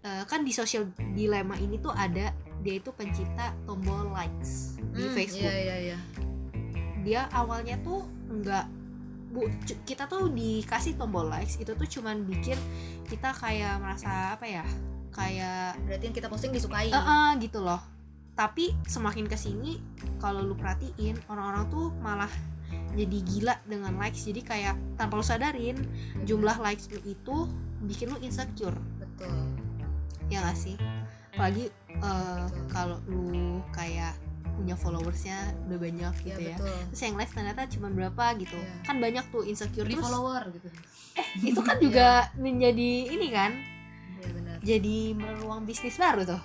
Eh, 0.00 0.22
kan 0.24 0.40
di 0.40 0.50
social 0.50 0.88
dilema 1.12 1.52
ini 1.56 1.76
tuh 1.76 1.92
ada 1.92 2.32
dia 2.60 2.74
itu 2.76 2.88
pencipta 2.92 3.52
tombol 3.64 4.08
likes 4.10 4.80
di 4.92 5.04
Hmm, 5.04 5.12
Facebook. 5.12 5.44
iya 5.44 5.56
iya 5.60 5.76
iya. 5.92 5.98
Dia 7.00 7.20
awalnya 7.32 7.76
tuh 7.80 8.04
nggak 8.28 8.66
bu 9.30 9.46
kita 9.86 10.10
tuh 10.10 10.26
dikasih 10.34 10.98
tombol 10.98 11.30
likes 11.30 11.54
itu 11.62 11.70
tuh 11.70 11.86
cuman 11.86 12.26
bikin 12.26 12.58
kita 13.06 13.30
kayak 13.30 13.78
merasa 13.78 14.34
apa 14.34 14.42
ya 14.42 14.66
kayak 15.14 15.78
berarti 15.86 16.04
yang 16.10 16.16
kita 16.16 16.28
posting 16.30 16.50
disukai 16.54 16.90
eh 16.90 16.98
eh, 16.98 17.30
gitu 17.42 17.62
loh. 17.62 17.78
Tapi 18.34 18.72
semakin 18.88 19.26
ke 19.28 19.36
sini 19.36 19.76
kalau 20.16 20.40
lu 20.40 20.56
perhatiin 20.56 21.18
orang-orang 21.28 21.68
tuh 21.68 21.92
malah 22.00 22.30
jadi 22.94 23.18
gila 23.26 23.54
dengan 23.66 23.92
likes. 23.98 24.24
Jadi 24.24 24.40
kayak 24.40 24.74
tanpa 24.96 25.18
lu 25.18 25.24
sadarin 25.26 25.76
jumlah 26.24 26.56
likes 26.62 26.88
lu 26.90 27.02
itu 27.04 27.36
bikin 27.84 28.14
lu 28.14 28.18
insecure. 28.22 28.74
Betul. 28.96 29.34
Ya 30.30 30.46
gak 30.46 30.56
sih? 30.56 30.78
Apalagi 31.34 31.68
eh, 31.90 32.46
kalau 32.70 33.02
lu 33.10 33.60
kayak 33.74 34.16
punya 34.60 34.76
followersnya 34.76 35.38
udah 35.64 35.78
banyak 35.78 36.14
ya 36.20 36.28
gitu 36.28 36.40
ya, 36.44 36.54
betul. 36.54 36.76
Terus 36.92 37.00
yang 37.02 37.16
likes 37.16 37.32
ternyata 37.32 37.60
cuma 37.66 37.88
berapa 37.88 38.24
gitu. 38.36 38.54
Iya. 38.54 38.74
kan 38.84 38.96
banyak 38.96 39.24
tuh 39.26 39.42
insecure 39.42 39.84
di 39.84 39.94
terus 39.94 40.04
follower 40.04 40.42
gitu. 40.52 40.68
Itu 41.42 41.60
kan 41.60 41.76
juga 41.84 42.08
menjadi 42.36 42.90
ini 43.08 43.28
kan? 43.30 43.52
Ya 44.18 44.28
benar. 44.30 44.56
Jadi 44.60 44.96
meruang 45.12 45.64
bisnis 45.64 45.96
baru 45.96 46.28
tuh. 46.28 46.42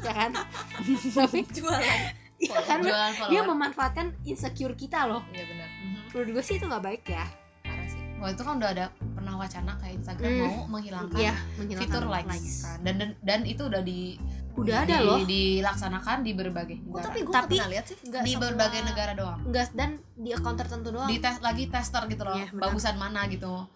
Ya 0.00 0.12
kan? 0.12 0.30
Tapi 1.16 1.40
jualan. 1.50 1.82
Iya 2.34 2.60
kan 2.60 2.82
jualan 2.82 3.30
dia 3.30 3.40
memanfaatkan 3.42 4.06
insecure 4.22 4.74
kita 4.74 5.06
loh. 5.06 5.22
Iya 5.30 5.46
benar. 5.46 5.68
Mhm. 5.70 6.00
menurut 6.10 6.28
gue 6.30 6.44
sih 6.44 6.58
itu 6.58 6.66
nggak 6.66 6.84
baik 6.84 7.02
ya. 7.08 7.24
Parah 7.62 7.86
sih. 7.86 8.02
Wah 8.18 8.28
itu 8.28 8.42
kan 8.42 8.58
udah 8.58 8.70
ada 8.70 8.86
pernah 9.14 9.34
wacana 9.34 9.72
kayak 9.78 9.94
Instagram 9.96 10.28
Hmm. 10.28 10.42
mau 10.42 10.54
menghilangkan 10.68 11.16
Iya, 11.16 11.34
menghilangkan 11.56 11.88
fitur 11.88 12.04
likes, 12.04 12.44
kan. 12.60 12.78
dan, 12.82 12.94
dan 12.98 13.08
dan 13.22 13.40
itu 13.42 13.62
udah 13.64 13.80
di 13.80 14.18
Udah 14.54 14.86
ada 14.86 14.96
di- 14.96 15.02
loh. 15.02 15.18
dilaksanakan 15.20 16.16
di 16.20 16.32
berbagai 16.32 16.76
oh, 16.78 16.94
negara. 16.94 17.04
tapi 17.04 17.18
gue 17.20 17.34
Tapi- 17.34 17.56
pernah 17.58 17.68
lihat 17.68 17.84
sih. 17.84 17.96
Nggak 18.00 18.22
di 18.22 18.30
semua- 18.30 18.42
berbagai 18.46 18.80
negara 18.84 19.12
doang. 19.12 19.40
Enggak 19.42 19.68
dan 19.72 19.90
di 20.14 20.30
akun 20.30 20.54
tertentu 20.54 20.88
doang. 20.90 21.08
Di 21.08 21.18
tes 21.18 21.36
lagi 21.38 21.64
tester 21.66 22.02
gitu 22.06 22.22
loh 22.22 22.34
Iya, 22.34 22.46
benar. 22.48 22.62
bagusan 22.64 22.94
mana 22.94 23.20
gitu. 23.26 23.66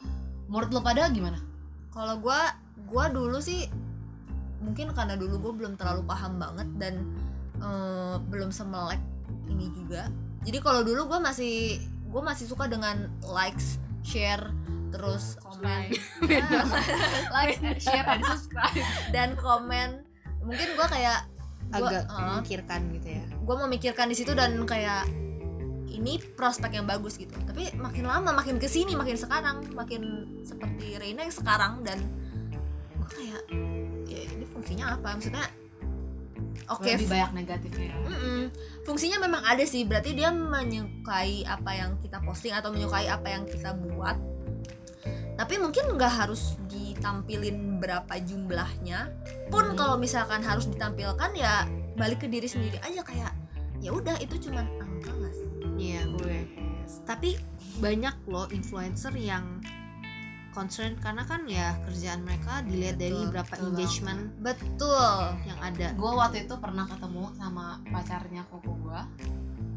Menurut 0.47 0.71
lo 0.71 0.81
pada 0.81 1.07
gimana? 1.09 1.39
Kalau 1.91 2.15
gue 2.17 2.41
gue 2.89 3.05
dulu 3.11 3.39
sih 3.39 3.67
mungkin 4.59 4.91
karena 4.91 5.15
dulu 5.15 5.39
gue 5.41 5.53
belum 5.57 5.75
terlalu 5.75 6.03
paham 6.05 6.39
banget 6.39 6.69
dan 6.77 6.95
eh, 7.59 8.17
belum 8.25 8.49
semelek 8.49 9.03
ini 9.47 9.71
juga. 9.71 10.07
Jadi 10.43 10.59
kalau 10.59 10.81
dulu 10.81 11.07
gue 11.07 11.19
masih 11.19 11.79
gue 11.83 12.23
masih 12.23 12.47
suka 12.47 12.65
dengan 12.65 13.11
likes 13.21 13.77
share 14.01 14.55
terus 14.89 15.37
komen. 15.39 15.93
Like 17.35 17.61
share 17.77 18.07
dan 18.07 18.21
subscribe. 18.25 18.75
dan 19.13 19.29
komen 19.37 20.08
mungkin 20.43 20.69
gue 20.75 20.87
kayak 20.89 21.19
gua, 21.73 21.89
agak 21.89 22.03
eh, 22.09 22.21
memikirkan 22.33 22.81
gitu 22.97 23.09
ya. 23.09 23.25
Gue 23.45 23.57
memikirkan 23.67 24.07
di 24.09 24.17
situ 24.17 24.33
dan 24.33 24.57
kayak 24.65 25.09
ini 25.89 26.21
prospek 26.39 26.79
yang 26.79 26.87
bagus 26.87 27.19
gitu. 27.19 27.35
Tapi 27.45 27.75
makin 27.77 28.05
lama 28.07 28.31
makin 28.31 28.57
ke 28.61 28.71
sini 28.71 28.95
makin 28.95 29.19
sekarang 29.19 29.67
makin 29.75 30.03
seperti 30.47 30.97
Reina 30.97 31.27
yang 31.27 31.35
sekarang 31.35 31.83
dan 31.83 31.99
gue 32.97 33.09
kayak 33.09 33.43
ya 34.07 34.21
ini 34.37 34.45
fungsinya 34.49 34.95
apa? 34.97 35.19
Maksudnya 35.19 35.45
oke 36.69 36.85
lebih 36.85 37.09
banyak 37.09 37.33
negatifnya 37.33 37.97
mm-mm. 37.97 38.53
fungsinya 38.85 39.19
memang 39.25 39.43
ada 39.45 39.65
sih. 39.65 39.85
Berarti 39.85 40.15
dia 40.15 40.31
menyukai 40.31 41.45
apa 41.45 41.71
yang 41.75 41.97
kita 41.99 42.23
posting 42.23 42.55
atau 42.55 42.71
menyukai 42.73 43.09
apa 43.11 43.29
yang 43.29 43.45
kita 43.49 43.75
buat. 43.75 44.17
Tapi 45.39 45.55
mungkin 45.63 45.95
nggak 45.95 46.15
harus 46.27 46.59
ditampilin 46.99 47.79
berapa 47.79 48.15
jumlahnya 48.19 49.09
pun 49.49 49.65
Hmm. 49.65 49.77
kalau 49.79 49.95
misalkan 49.95 50.43
harus 50.43 50.67
ditampilkan 50.67 51.31
ya 51.33 51.63
balik 51.95 52.21
ke 52.21 52.29
diri 52.29 52.45
sendiri 52.45 52.77
aja 52.79 53.01
kayak 53.01 53.31
ya 53.79 53.91
udah 53.91 54.19
itu 54.19 54.35
cuman 54.43 54.67
angka 54.77 55.11
nggak 55.11 55.33
sih? 55.33 55.49
Iya 55.79 56.01
gue 56.11 56.39
tapi 57.05 57.39
banyak 57.79 58.27
loh 58.27 58.51
influencer 58.51 59.15
yang 59.15 59.63
concern 60.51 60.99
karena 60.99 61.23
kan 61.23 61.47
ya 61.47 61.79
kerjaan 61.87 62.27
mereka 62.27 62.65
dilihat 62.67 62.99
dari 62.99 63.15
Betul, 63.15 63.31
berapa 63.31 63.53
betul 63.55 63.67
engagement 63.71 64.21
betul. 64.43 65.15
yang 65.47 65.61
ada. 65.63 65.95
Gue 65.95 66.13
waktu 66.13 66.37
itu 66.45 66.55
pernah 66.59 66.85
ketemu 66.85 67.31
sama 67.33 67.79
pacarnya 67.87 68.43
koko 68.51 68.75
gue 68.75 69.01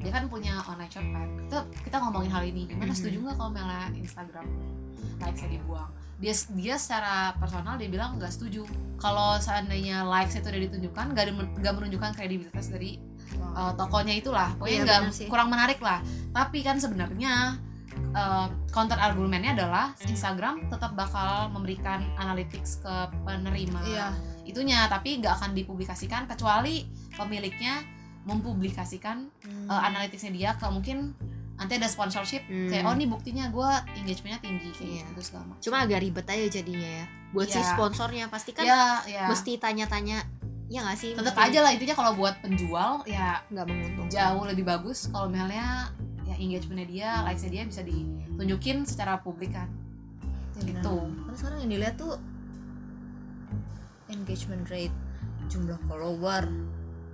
dia 0.02 0.10
kan 0.10 0.26
punya 0.26 0.58
online 0.66 0.90
shop 0.90 1.06
kan. 1.06 1.28
Kita 1.46 1.58
kita 1.86 1.98
ngomongin 2.02 2.32
hal 2.34 2.42
ini. 2.42 2.66
Gimana 2.66 2.90
Mhm. 2.90 2.98
setuju 2.98 3.18
nggak 3.22 3.36
kalau 3.38 3.50
misalnya 3.54 3.86
Instagram? 3.94 4.46
Likesnya 5.22 5.50
dibuang 5.54 5.92
dia 6.22 6.34
dia 6.54 6.76
secara 6.78 7.34
personal 7.36 7.76
dia 7.76 7.90
bilang 7.90 8.16
nggak 8.16 8.30
setuju 8.30 8.62
kalau 8.96 9.36
seandainya 9.38 10.06
likes 10.06 10.38
itu 10.38 10.46
udah 10.46 10.62
ditunjukkan 10.62 11.06
nggak 11.58 11.74
menunjukkan 11.74 12.12
kredibilitas 12.14 12.70
dari 12.70 13.02
uh, 13.52 13.74
tokonya 13.74 14.14
itulah 14.14 14.54
pokoknya 14.56 14.78
Iya, 14.78 14.86
nggak 14.86 15.02
sih. 15.12 15.26
kurang 15.26 15.50
menarik 15.50 15.82
lah 15.82 15.98
tapi 16.30 16.62
kan 16.62 16.78
sebenarnya 16.78 17.58
uh, 18.14 18.46
counter 18.70 18.96
argumennya 18.96 19.58
adalah 19.58 19.98
Instagram 20.06 20.70
tetap 20.70 20.94
bakal 20.94 21.50
memberikan 21.50 22.06
analytics 22.16 22.80
ke 22.80 22.94
penerima 23.26 23.82
Iya. 23.84 24.08
itunya 24.44 24.86
tapi 24.86 25.18
nggak 25.18 25.34
akan 25.36 25.52
dipublikasikan 25.52 26.30
kecuali 26.30 26.86
pemiliknya 27.12 27.82
mempublikasikan 28.22 29.26
Hmm. 29.42 29.66
uh, 29.68 29.82
analyticsnya 29.84 30.32
dia 30.32 30.50
ke 30.54 30.70
mungkin 30.70 31.18
nanti 31.62 31.78
ada 31.78 31.86
sponsorship 31.86 32.42
Hmm. 32.44 32.68
kayak 32.68 32.84
oh 32.84 32.94
ini 32.94 33.06
buktinya 33.06 33.46
gue 33.48 33.70
engagementnya 33.96 34.42
tinggi 34.42 34.70
kayak 34.74 34.90
Iya. 34.92 35.04
gitu 35.14 35.22
segala 35.22 35.44
macam 35.46 35.62
cuma 35.62 35.78
agak 35.80 36.00
ribet 36.02 36.26
aja 36.26 36.46
jadinya 36.52 36.90
ya 36.98 37.06
buat 37.30 37.46
si 37.46 37.56
Iya. 37.56 37.70
sponsornya 37.70 38.26
pasti 38.28 38.52
kan 38.52 38.66
ya 38.66 38.82
ya 39.06 39.26
mesti 39.30 39.52
tanya-tanya 39.56 40.26
ya 40.68 40.80
nggak 40.82 40.98
sih 40.98 41.14
tetap 41.14 41.32
Mesti 41.32 41.48
aja 41.48 41.60
lah 41.62 41.72
intinya 41.72 41.96
kalau 41.96 42.12
buat 42.16 42.36
penjual 42.40 43.06
ya 43.06 43.46
nggak 43.46 43.66
menguntungkan 43.68 44.10
jauh 44.10 44.44
lebih 44.44 44.66
bagus 44.66 45.06
kalau 45.08 45.28
misalnya 45.28 45.94
ya 46.24 46.34
engagementnya 46.34 46.88
dia 46.88 47.10
likesnya 47.24 47.52
dia 47.52 47.64
bisa 47.70 47.82
ditunjukin 47.84 48.78
secara 48.84 49.22
publik 49.22 49.54
kan 49.54 49.70
Ya, 50.58 50.78
gitu 50.78 50.94
benar. 50.98 51.22
karena 51.22 51.36
sekarang 51.38 51.58
yang 51.60 51.72
dilihat 51.72 51.96
tuh 51.96 52.14
engagement 54.08 54.66
rate 54.68 54.94
jumlah 55.48 55.80
follower 55.86 56.48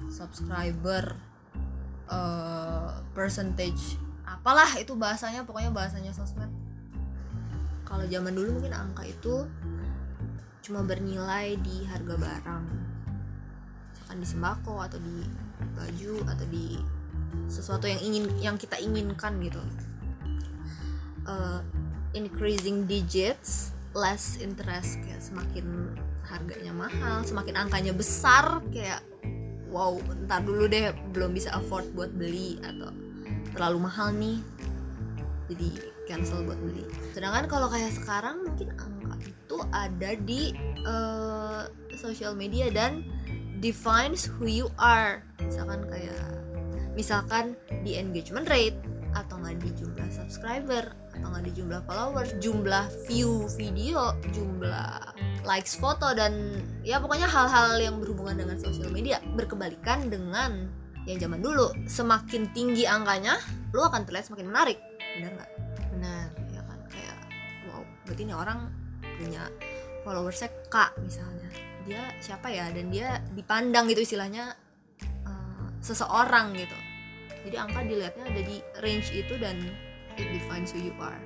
subscriber 0.08 1.18
eh, 2.08 2.90
percentage 3.12 4.00
apalah 4.38 4.70
itu 4.78 4.94
bahasanya 4.94 5.42
pokoknya 5.44 5.74
bahasanya 5.74 6.14
sosmed. 6.14 6.50
Kalau 7.84 8.06
zaman 8.06 8.38
dulu 8.38 8.62
mungkin 8.62 8.78
angka 8.78 9.04
itu 9.10 9.50
cuma 10.62 10.86
bernilai 10.86 11.58
di 11.58 11.88
harga 11.90 12.16
barang. 12.16 12.64
Misalkan 13.92 14.18
di 14.22 14.28
sembako 14.28 14.76
atau 14.86 15.00
di 15.02 15.26
baju 15.74 16.14
atau 16.30 16.46
di 16.48 16.78
sesuatu 17.50 17.90
yang 17.90 18.02
ingin 18.06 18.24
yang 18.40 18.56
kita 18.60 18.78
inginkan 18.78 19.42
gitu. 19.42 19.60
Eh, 21.28 21.60
increasing 22.16 22.88
digits 22.88 23.76
less 23.92 24.40
interest 24.40 25.02
kayak 25.04 25.20
semakin 25.20 25.92
harganya 26.24 26.72
mahal 26.72 27.24
semakin 27.28 27.56
angkanya 27.68 27.92
besar 27.92 28.64
kayak 28.72 29.04
wow 29.68 29.96
ntar 30.28 30.44
dulu 30.44 30.72
deh 30.72 30.96
belum 31.12 31.36
bisa 31.36 31.52
afford 31.56 31.88
buat 31.92 32.12
beli 32.16 32.62
atau 32.64 32.92
terlalu 33.58 33.90
mahal 33.90 34.14
nih. 34.14 34.38
Jadi 35.50 35.68
cancel 36.06 36.46
buat 36.46 36.62
beli. 36.62 36.86
Sedangkan 37.18 37.50
kalau 37.50 37.68
kayak 37.68 37.92
sekarang 37.98 38.46
mungkin 38.46 38.70
angka 38.78 39.18
itu 39.26 39.58
ada 39.74 40.12
di 40.22 40.54
eh, 40.86 41.64
social 41.98 42.38
media 42.38 42.70
dan 42.70 43.02
defines 43.58 44.30
who 44.30 44.46
you 44.46 44.70
are. 44.78 45.26
Misalkan 45.42 45.90
kayak 45.90 46.30
misalkan 46.94 47.58
di 47.82 47.98
engagement 47.98 48.46
rate 48.46 48.78
atau 49.18 49.42
nggak 49.42 49.58
di 49.66 49.70
jumlah 49.82 50.10
subscriber 50.14 50.94
atau 51.18 51.28
nggak 51.34 51.46
di 51.50 51.54
jumlah 51.58 51.82
followers 51.90 52.38
jumlah 52.38 52.86
view 53.10 53.50
video 53.58 54.14
jumlah 54.30 55.14
likes 55.42 55.74
foto 55.74 56.14
dan 56.14 56.62
ya 56.86 57.02
pokoknya 57.02 57.26
hal-hal 57.26 57.82
yang 57.82 57.98
berhubungan 57.98 58.38
dengan 58.46 58.58
sosial 58.62 58.94
media 58.94 59.18
berkebalikan 59.34 60.10
dengan 60.10 60.70
yang 61.08 61.18
zaman 61.24 61.40
dulu. 61.40 61.72
Semakin 61.88 62.52
tinggi 62.52 62.84
angkanya 62.84 63.40
lu 63.72 63.80
akan 63.80 64.04
terlihat 64.04 64.28
semakin 64.28 64.52
menarik. 64.52 64.78
Benar 65.16 65.32
nggak? 65.40 65.52
Benar 65.96 66.28
ya 66.52 66.62
kan? 66.68 66.80
Kayak 66.92 67.18
wow 67.72 67.82
berarti 68.04 68.22
ini 68.28 68.34
orang 68.36 68.60
punya 69.02 69.44
followersnya 70.04 70.52
K 70.68 70.76
misalnya. 71.00 71.50
Dia 71.88 72.04
siapa 72.20 72.52
ya? 72.52 72.68
Dan 72.76 72.92
dia 72.92 73.24
dipandang 73.32 73.88
gitu 73.88 74.04
istilahnya 74.04 74.52
eh, 75.02 75.68
seseorang 75.80 76.52
gitu. 76.60 76.76
Jadi 77.48 77.56
angka 77.56 77.80
dilihatnya 77.88 78.28
ada 78.28 78.42
di 78.44 78.60
range 78.84 79.16
itu 79.16 79.40
dan 79.40 79.56
it 80.20 80.28
defines 80.36 80.76
who 80.76 80.84
you 80.84 80.96
are. 81.00 81.24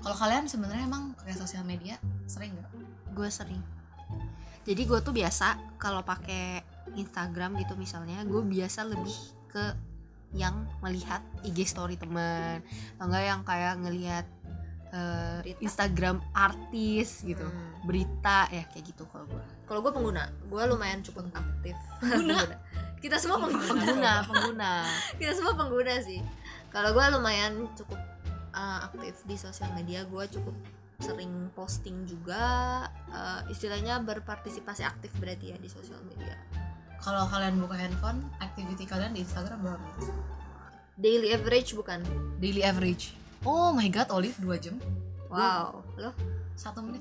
Kalau 0.00 0.16
kalian 0.16 0.44
sebenarnya 0.44 0.84
emang 0.84 1.16
pakai 1.16 1.32
sosial 1.32 1.64
media 1.64 1.96
sering 2.28 2.52
nggak? 2.52 2.68
Gue 3.16 3.28
sering 3.32 3.79
jadi 4.64 4.82
gue 4.84 4.98
tuh 5.00 5.14
biasa 5.14 5.78
kalau 5.80 6.04
pakai 6.04 6.64
Instagram 6.96 7.56
gitu 7.60 7.78
misalnya 7.78 8.20
gue 8.26 8.42
biasa 8.42 8.86
lebih 8.88 9.16
ke 9.50 9.64
yang 10.30 10.66
melihat 10.78 11.22
IG 11.42 11.66
story 11.66 11.98
temen 11.98 12.62
atau 12.96 13.04
enggak 13.10 13.24
yang 13.26 13.40
kayak 13.42 13.74
ngelihat 13.82 14.26
Berita. 14.90 15.62
Instagram 15.62 16.18
artis 16.34 17.22
gitu. 17.22 17.46
Hmm. 17.46 17.86
berita 17.86 18.50
ya 18.50 18.66
kayak 18.74 18.90
gitu 18.90 19.06
kalau 19.06 19.22
gue 19.30 19.42
kalau 19.70 19.80
gue 19.86 19.92
pengguna. 19.94 20.26
Gue 20.50 20.62
lumayan 20.66 20.98
cukup 21.06 21.30
aktif. 21.30 21.78
Pengguna? 22.02 22.42
kita 23.02 23.16
semua 23.16 23.38
pengguna. 23.38 23.70
Pengguna 23.70 24.12
pengguna. 24.26 24.72
Kita 25.22 25.32
semua 25.38 25.54
pengguna 25.54 25.94
sih. 26.02 26.20
Kalau 26.74 26.90
gue 26.90 27.04
lumayan 27.14 27.70
cukup 27.78 27.98
uh, 28.50 28.90
aktif 28.90 29.22
di 29.24 29.38
sosial 29.38 29.70
media 29.78 30.02
gue 30.04 30.24
cukup 30.26 30.54
sering 31.00 31.48
posting 31.56 32.04
juga 32.04 32.84
uh, 33.08 33.40
istilahnya 33.48 33.98
berpartisipasi 34.04 34.84
aktif 34.84 35.10
berarti 35.16 35.52
ya 35.52 35.56
di 35.56 35.66
sosial 35.66 35.98
media. 36.04 36.36
Kalau 37.00 37.24
kalian 37.32 37.56
buka 37.56 37.80
handphone 37.80 38.20
activity 38.44 38.84
kalian 38.84 39.16
di 39.16 39.24
Instagram 39.24 39.64
berapa? 39.64 39.88
Daily 41.00 41.32
average 41.32 41.72
bukan? 41.72 42.04
Daily 42.36 42.60
average. 42.60 43.16
Oh 43.48 43.72
my 43.72 43.88
god 43.88 44.12
Olive 44.12 44.36
2 44.36 44.60
jam. 44.60 44.76
Wow. 45.32 45.80
Lo 45.96 46.12
satu 46.52 46.84
menit. 46.84 47.00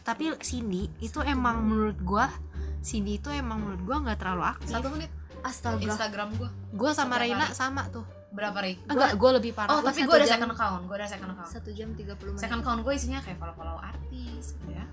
Tapi 0.00 0.32
Cindy 0.40 0.88
itu 1.04 1.20
emang 1.20 1.60
menurut 1.60 2.00
gua 2.00 2.32
Cindy 2.80 3.20
itu 3.20 3.28
emang 3.28 3.60
menurut 3.60 3.82
gua 3.84 3.96
nggak 4.08 4.18
terlalu 4.24 4.44
aktif. 4.56 4.72
Satu 4.72 4.88
menit. 4.88 5.12
Astaga. 5.44 5.84
Instagram 5.84 6.34
gue 6.34 6.50
gua 6.74 6.90
sama 6.96 7.14
Setiap 7.14 7.22
Reina 7.22 7.46
hari. 7.46 7.54
sama 7.54 7.82
tuh 7.94 8.02
berapa 8.38 8.58
Rey? 8.60 8.74
enggak 8.84 9.10
gua 9.14 9.30
lebih 9.34 9.50
parah. 9.52 9.70
Oh 9.70 9.80
tapi 9.80 10.00
gue 10.00 10.14
ada 10.14 10.22
jam. 10.24 10.38
second 10.38 10.52
account, 10.52 10.82
gue 10.84 10.96
ada 10.96 11.08
second 11.08 11.30
account. 11.30 11.50
Satu 11.50 11.70
jam 11.70 11.88
30 11.90 12.06
menit. 12.08 12.38
Second 12.38 12.60
account 12.60 12.80
gue 12.80 12.94
isinya 12.94 13.18
kayak 13.18 13.36
follow-follow 13.36 13.76
artis 13.76 14.54
gitu 14.54 14.70
ya. 14.70 14.84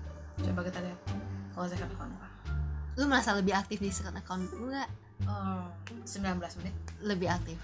Coba 0.42 0.60
kita 0.62 0.78
lihat 0.80 0.98
Kalau 1.48 1.66
second 1.66 1.90
account 1.90 2.12
apa? 2.12 2.28
lu 2.92 3.04
merasa 3.04 3.30
lebih 3.32 3.52
aktif 3.52 3.76
di 3.76 3.88
second 3.88 4.16
account 4.16 4.44
enggak 4.52 4.88
Oh, 5.22 5.64
19 6.02 6.36
menit. 6.58 6.74
Lebih 7.00 7.28
aktif. 7.30 7.56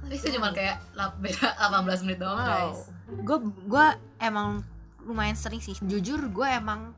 Tapi 0.00 0.14
itu 0.16 0.28
cuma 0.32 0.50
kayak 0.50 0.82
lap- 0.92 1.14
beda 1.16 1.54
18 1.62 2.02
menit 2.02 2.18
doang 2.18 2.34
Wow. 2.34 2.46
guys. 2.48 2.80
Gue 3.20 3.38
gue 3.64 3.86
emang 4.18 4.66
lumayan 5.00 5.34
sering 5.34 5.58
sih. 5.58 5.78
Jujur 5.80 6.18
gue 6.24 6.48
emang 6.48 6.90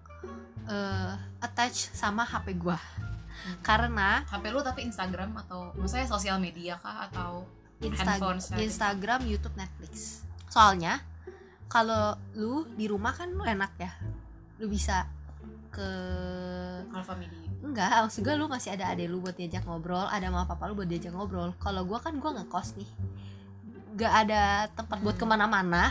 eh, 0.65 1.13
attach 1.39 1.93
sama 1.93 2.23
HP 2.23 2.55
gue 2.55 2.79
karena 3.61 4.25
HP 4.25 4.45
lu 4.49 4.61
tapi 4.61 4.81
Instagram 4.83 5.37
atau 5.39 5.69
Maksudnya 5.75 6.07
sosial 6.07 6.37
media 6.39 6.77
kah 6.79 7.05
atau 7.05 7.45
Insta- 7.87 8.17
Handphone 8.17 8.41
Instagram, 8.57 9.21
YouTube, 9.25 9.55
Netflix. 9.55 10.23
Soalnya 10.49 11.03
kalau 11.67 12.15
lu 12.33 12.65
di 12.71 12.87
rumah 12.87 13.11
kan 13.11 13.29
lu 13.29 13.43
enak 13.43 13.73
ya, 13.77 13.93
lu 14.57 14.67
bisa 14.67 15.05
ke 15.69 15.89
Alpha 16.89 17.15
Media 17.15 17.43
enggak 17.65 17.91
maksud 17.99 18.21
gue 18.23 18.35
lu 18.37 18.47
masih 18.47 18.77
ada 18.77 18.93
adek 18.93 19.09
lu 19.09 19.19
buat 19.19 19.35
diajak 19.35 19.65
ngobrol 19.65 20.05
ada 20.05 20.29
mama 20.29 20.45
papa 20.45 20.69
lu 20.69 20.77
buat 20.77 20.85
diajak 20.85 21.11
ngobrol. 21.11 21.57
Kalau 21.57 21.83
gue 21.83 21.97
kan 21.97 22.15
gue 22.15 22.31
ngekos 22.31 22.77
nih. 22.77 22.91
Gak 23.95 24.13
ada 24.23 24.43
tempat 24.71 25.01
buat 25.01 25.15
Hmm. 25.15 25.23
ke 25.23 25.27
mana-mana 25.27 25.91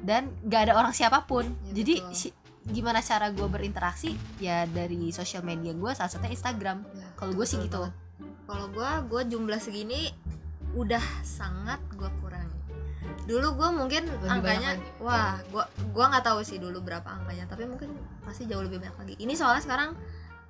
dan 0.00 0.32
gak 0.42 0.66
ada 0.66 0.72
orang 0.74 0.90
siapa 0.90 1.22
pun. 1.22 1.44
Ya, 1.68 1.72
jadi 1.76 1.94
si- 2.10 2.34
gimana 2.64 2.98
cara 2.98 3.28
gue 3.28 3.44
berinteraksi? 3.44 4.14
Ya 4.38 4.64
dari 4.64 5.10
sosial 5.10 5.42
media 5.42 5.70
gue 5.70 5.90
salah 5.92 6.08
satunya 6.08 6.32
Instagram. 6.32 6.82
Ya, 6.88 7.06
kalau 7.14 7.32
gue 7.32 7.44
sih 7.44 7.60
gitu. 7.60 7.78
kalau 8.42 8.68
gue 8.68 8.90
gue 9.06 9.22
jumlah 9.30 9.56
segini 9.56 10.12
udah 10.72 11.04
sangat 11.22 11.80
gue 11.92 12.10
kurangi. 12.20 12.60
Dulu 13.28 13.48
gue 13.54 13.68
mungkin 13.74 14.02
Lebih 14.08 14.30
angkanya 14.30 14.70
wah 14.98 15.38
gue 15.42 15.64
gua 15.92 16.04
nggak 16.10 16.24
tahu 16.26 16.40
sih 16.42 16.58
dulu 16.58 16.82
berapa 16.82 17.04
angkanya 17.06 17.44
tapi 17.50 17.68
mungkin 17.68 17.94
pasti 18.24 18.48
jauh 18.48 18.62
lebih 18.64 18.80
banyak 18.82 18.96
lagi. 18.98 19.14
Ini 19.20 19.32
soalnya 19.36 19.62
sekarang 19.62 19.90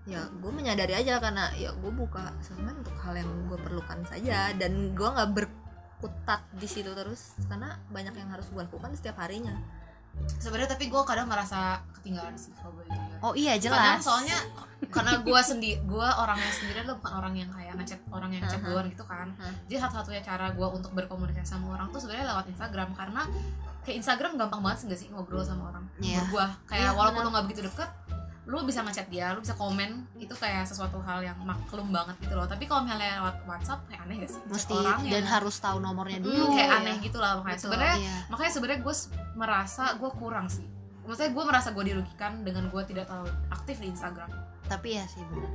ya 0.02 0.26
gue 0.30 0.50
menyadari 0.50 0.98
aja 0.98 1.22
karena 1.22 1.50
ya 1.54 1.70
gue 1.74 1.92
buka 1.94 2.34
sosmed 2.42 2.74
untuk 2.74 2.94
hal 3.06 3.14
yang 3.14 3.30
gue 3.46 3.58
perlukan 3.58 4.02
saja 4.02 4.50
dan 4.58 4.94
gue 4.98 5.08
nggak 5.08 5.30
berkutat 5.30 6.42
di 6.58 6.66
situ 6.66 6.90
terus 6.94 7.38
karena 7.46 7.78
banyak 7.94 8.14
yang 8.18 8.30
harus 8.30 8.50
gue 8.50 8.62
lakukan 8.62 8.94
setiap 8.98 9.18
harinya. 9.22 9.54
Sebenarnya 10.38 10.76
tapi 10.76 10.92
gue 10.92 11.02
kadang 11.08 11.26
merasa 11.30 11.80
ketinggalan 11.98 12.36
sih 12.36 12.52
kalau 12.58 12.78
oh 13.22 13.32
iya 13.38 13.56
Kadang 13.56 13.98
jelas. 13.98 14.04
soalnya 14.04 14.38
karena 14.88 15.20
gue 15.20 15.40
sendiri 15.40 15.78
gue 15.80 16.08
orangnya 16.12 16.50
sendiri 16.50 16.82
lo 16.82 16.98
bukan 16.98 17.12
orang 17.14 17.34
yang 17.34 17.50
kayak 17.50 17.74
ngechat 17.76 18.00
orang 18.08 18.30
yang 18.30 18.42
ngechat 18.42 18.60
duluan 18.60 18.86
gitu 18.86 19.04
kan. 19.04 19.28
Jadi 19.64 19.76
satu-satunya 19.78 20.22
cara 20.22 20.50
gue 20.50 20.68
untuk 20.68 20.90
berkomunikasi 20.90 21.46
sama 21.48 21.72
orang 21.72 21.90
tuh 21.90 22.00
sebenarnya 22.00 22.26
lewat 22.28 22.46
Instagram. 22.48 22.88
Karena 22.92 23.22
kayak 23.82 23.96
Instagram 23.98 24.32
gampang 24.36 24.60
banget 24.60 24.78
sih 24.78 24.86
nggak 24.86 25.00
sih 25.00 25.08
ngobrol 25.10 25.42
sama 25.42 25.68
orang 25.68 25.84
menurut 25.96 26.28
gue 26.30 26.46
kayak 26.66 26.82
Iya, 26.82 26.90
walaupun 26.94 27.20
lo 27.20 27.30
nggak 27.30 27.44
begitu 27.46 27.62
deket 27.64 27.90
lu 28.42 28.58
bisa 28.62 28.82
ngechat 28.82 29.06
dia, 29.06 29.30
lu 29.30 29.38
bisa 29.38 29.54
komen. 29.54 30.02
Itu 30.18 30.34
kayak 30.34 30.66
sesuatu 30.66 30.98
hal 30.98 31.22
yang 31.22 31.38
maklum 31.38 31.94
banget 31.94 32.18
gitu 32.18 32.34
loh. 32.34 32.42
Tapi 32.42 32.66
kalau 32.66 32.82
misalnya 32.82 33.22
lewat 33.22 33.46
WhatsApp 33.46 33.86
kayak 33.86 34.02
aneh 34.02 34.14
gak 34.18 34.30
sih? 34.34 34.42
Mesti 34.44 34.72
orang 34.74 34.98
dan 35.00 35.14
yang- 35.14 35.30
harus 35.30 35.56
tahu 35.56 35.78
nomornya 35.78 36.18
Hmm, 36.18 36.26
dulu. 36.26 36.44
kayak 36.50 36.66
ya. 36.66 36.78
aneh 36.82 36.96
gitu 36.98 37.18
lah 37.22 37.38
makanya. 37.38 37.60
Sebenarnya 37.60 37.96
Iya. 38.02 38.14
makanya 38.26 38.50
sebenarnya 38.50 38.80
gue 38.82 38.94
merasa 39.36 39.84
gue 39.94 40.10
kurang 40.12 40.46
sih. 40.46 40.66
Maksudnya 41.02 41.30
gue 41.30 41.44
merasa 41.44 41.68
gue 41.70 41.84
dirugikan 41.84 42.32
dengan 42.40 42.66
gue 42.66 42.82
tidak 42.84 43.06
terlalu 43.06 43.30
aktif 43.48 43.78
di 43.78 43.86
Instagram 43.88 44.30
tapi 44.72 44.96
ya 44.96 45.04
sih 45.04 45.20
benar 45.28 45.52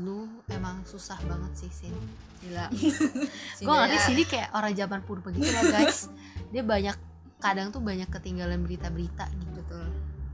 lu 0.00 0.24
emang 0.48 0.80
susah 0.88 1.20
banget 1.28 1.52
sih 1.64 1.70
Sin. 1.72 1.96
Gila. 2.40 2.66
Gue 3.66 3.74
ngerti 3.76 3.98
sih 4.08 4.14
dia 4.16 4.26
kayak 4.26 4.48
orang 4.56 4.72
zaman 4.72 5.00
purba 5.04 5.28
gitu 5.36 5.44
ya 5.44 5.62
guys. 5.68 6.08
Dia 6.48 6.64
banyak 6.64 6.96
kadang 7.42 7.68
tuh 7.74 7.84
banyak 7.84 8.08
ketinggalan 8.08 8.64
berita-berita 8.64 9.28
gitu. 9.28 9.52
Betul. 9.52 9.86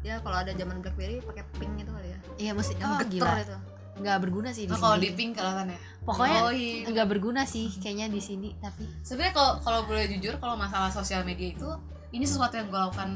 Ya 0.06 0.22
kalau 0.22 0.38
ada 0.38 0.54
zaman 0.54 0.78
BlackBerry 0.78 1.18
pakai 1.26 1.44
pink 1.58 1.74
itu 1.82 1.90
kali 1.90 2.08
ya. 2.14 2.18
Iya 2.38 2.52
mesti 2.54 2.78
oh, 2.78 3.02
gila. 3.10 3.34
itu. 3.42 3.58
Nggak 3.98 4.18
berguna 4.22 4.54
sih 4.54 4.70
di 4.70 4.72
nah, 4.72 4.78
kalau 4.78 4.94
sini. 4.94 5.04
di 5.04 5.10
pink 5.18 5.30
kelihatan 5.34 5.66
ya? 5.74 5.78
Pokoknya 6.06 6.40
oh, 6.46 6.52
iya. 6.54 6.86
nggak 6.86 7.08
berguna 7.10 7.42
sih 7.42 7.66
kayaknya 7.82 8.06
di 8.08 8.22
sini 8.22 8.54
tapi 8.62 8.86
sebenarnya 9.02 9.34
kalau 9.34 9.52
kalau 9.60 9.80
boleh 9.90 10.06
jujur 10.06 10.38
kalau 10.38 10.54
masalah 10.54 10.88
sosial 10.88 11.26
media 11.26 11.50
itu 11.50 11.68
ini 12.14 12.24
sesuatu 12.24 12.56
yang 12.56 12.70
gue 12.70 12.78
lakukan 12.78 13.10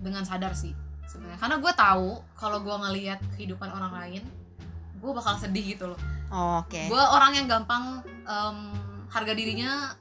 dengan 0.00 0.22
sadar 0.22 0.54
sih 0.54 0.72
sebenarnya. 1.14 1.38
Karena 1.38 1.56
gue 1.62 1.72
tahu 1.78 2.10
kalau 2.34 2.58
gue 2.58 2.74
ngelihat 2.74 3.20
kehidupan 3.38 3.70
orang 3.70 3.94
lain 3.94 4.22
gue 4.98 5.12
bakal 5.14 5.38
sedih 5.38 5.78
gitu 5.78 5.86
loh. 5.86 6.00
Oh, 6.34 6.66
oke. 6.66 6.90
Gue 6.90 6.98
orang 6.98 7.38
yang 7.38 7.46
gampang 7.46 8.02
em, 8.26 8.58
harga 9.06 9.32
dirinya 9.32 9.94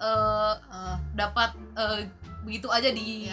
eh, 0.00 0.54
Eh, 0.58 0.96
dapat 1.14 1.54
eh, 1.78 2.08
begitu 2.42 2.66
aja 2.72 2.90
di 2.90 3.30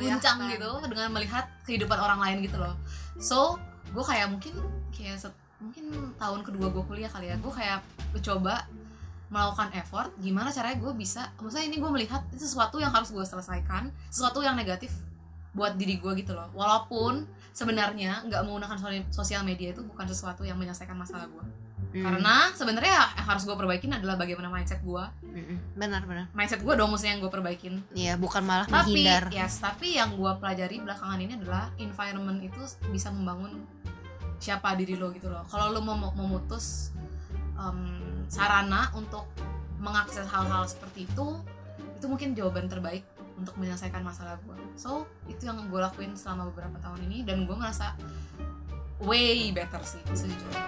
Iya, 0.00 0.16
guncang 0.16 0.46
gitu 0.48 0.70
dengan 0.86 1.10
melihat 1.12 1.50
kehidupan 1.66 1.98
orang 1.98 2.20
lain 2.22 2.36
gitu 2.46 2.58
loh. 2.60 2.74
So 3.18 3.58
gue 3.90 4.04
kayak 4.04 4.30
mungkin 4.30 4.54
kayak 4.94 5.18
set- 5.18 5.40
mungkin 5.60 6.16
tahun 6.16 6.40
kedua 6.46 6.72
gue 6.72 6.82
kuliah 6.88 7.10
kali 7.10 7.28
ya 7.28 7.36
gue 7.36 7.52
kayak 7.52 7.84
mencoba 8.16 8.64
melakukan 9.30 9.70
effort 9.76 10.10
gimana 10.18 10.48
caranya 10.50 10.80
gue 10.80 10.92
bisa 10.96 11.30
maksudnya 11.38 11.68
ini 11.68 11.76
gue 11.78 11.90
melihat 11.92 12.24
sesuatu 12.34 12.80
yang 12.80 12.90
harus 12.90 13.12
gue 13.12 13.22
selesaikan 13.22 13.92
sesuatu 14.10 14.40
yang 14.42 14.56
negatif 14.56 14.90
buat 15.50 15.74
diri 15.74 15.98
gue 15.98 16.12
gitu 16.16 16.32
loh. 16.32 16.46
Walaupun 16.54 17.26
sebenarnya 17.50 18.22
nggak 18.26 18.42
menggunakan 18.46 18.76
sosial 19.10 19.42
media 19.42 19.74
itu 19.74 19.82
bukan 19.82 20.06
sesuatu 20.06 20.42
yang 20.42 20.56
menyelesaikan 20.56 20.94
masalah 20.94 21.26
gue 21.26 21.46
Hmm. 21.90 22.06
karena 22.06 22.54
sebenarnya 22.54 22.92
yang 22.94 23.10
harus 23.26 23.42
gue 23.42 23.56
perbaikin 23.58 23.90
adalah 23.90 24.14
bagaimana 24.14 24.46
mindset 24.46 24.78
gue 24.78 25.04
Mm-mm. 25.26 25.58
benar 25.74 26.06
benar. 26.06 26.30
Mindset 26.30 26.62
gue 26.62 26.70
dong 26.78 26.86
maksudnya 26.86 27.18
yang 27.18 27.22
gue 27.26 27.32
perbaikin. 27.34 27.82
Iya 27.90 28.14
bukan 28.14 28.46
malah 28.46 28.62
tapi 28.62 28.94
menghindar. 29.02 29.26
yes 29.34 29.58
tapi 29.58 29.98
yang 29.98 30.14
gue 30.14 30.32
pelajari 30.38 30.78
belakangan 30.78 31.18
ini 31.18 31.34
adalah 31.34 31.66
environment 31.82 32.46
itu 32.46 32.62
bisa 32.94 33.10
membangun 33.10 33.66
siapa 34.38 34.78
diri 34.78 34.94
lo 34.94 35.10
gitu 35.10 35.26
loh. 35.26 35.42
Kalau 35.50 35.74
lo 35.74 35.82
mau 35.82 35.98
memutus 36.14 36.94
em, 37.58 37.98
sarana 38.30 38.94
untuk 38.94 39.26
mengakses 39.82 40.30
hal-hal 40.30 40.62
seperti 40.64 41.10
itu 41.10 41.42
itu 41.98 42.06
mungkin 42.06 42.38
jawaban 42.38 42.70
terbaik 42.70 43.02
untuk 43.40 43.56
menyelesaikan 43.56 44.04
masalah 44.04 44.36
gue 44.44 44.56
so 44.76 45.08
itu 45.24 45.48
yang 45.48 45.56
gue 45.72 45.80
lakuin 45.80 46.12
selama 46.12 46.52
beberapa 46.52 46.76
tahun 46.78 47.08
ini 47.08 47.24
dan 47.24 47.48
gue 47.48 47.56
merasa 47.56 47.96
way 49.00 49.48
better 49.56 49.80
sih 49.80 50.02
sejujurnya. 50.12 50.64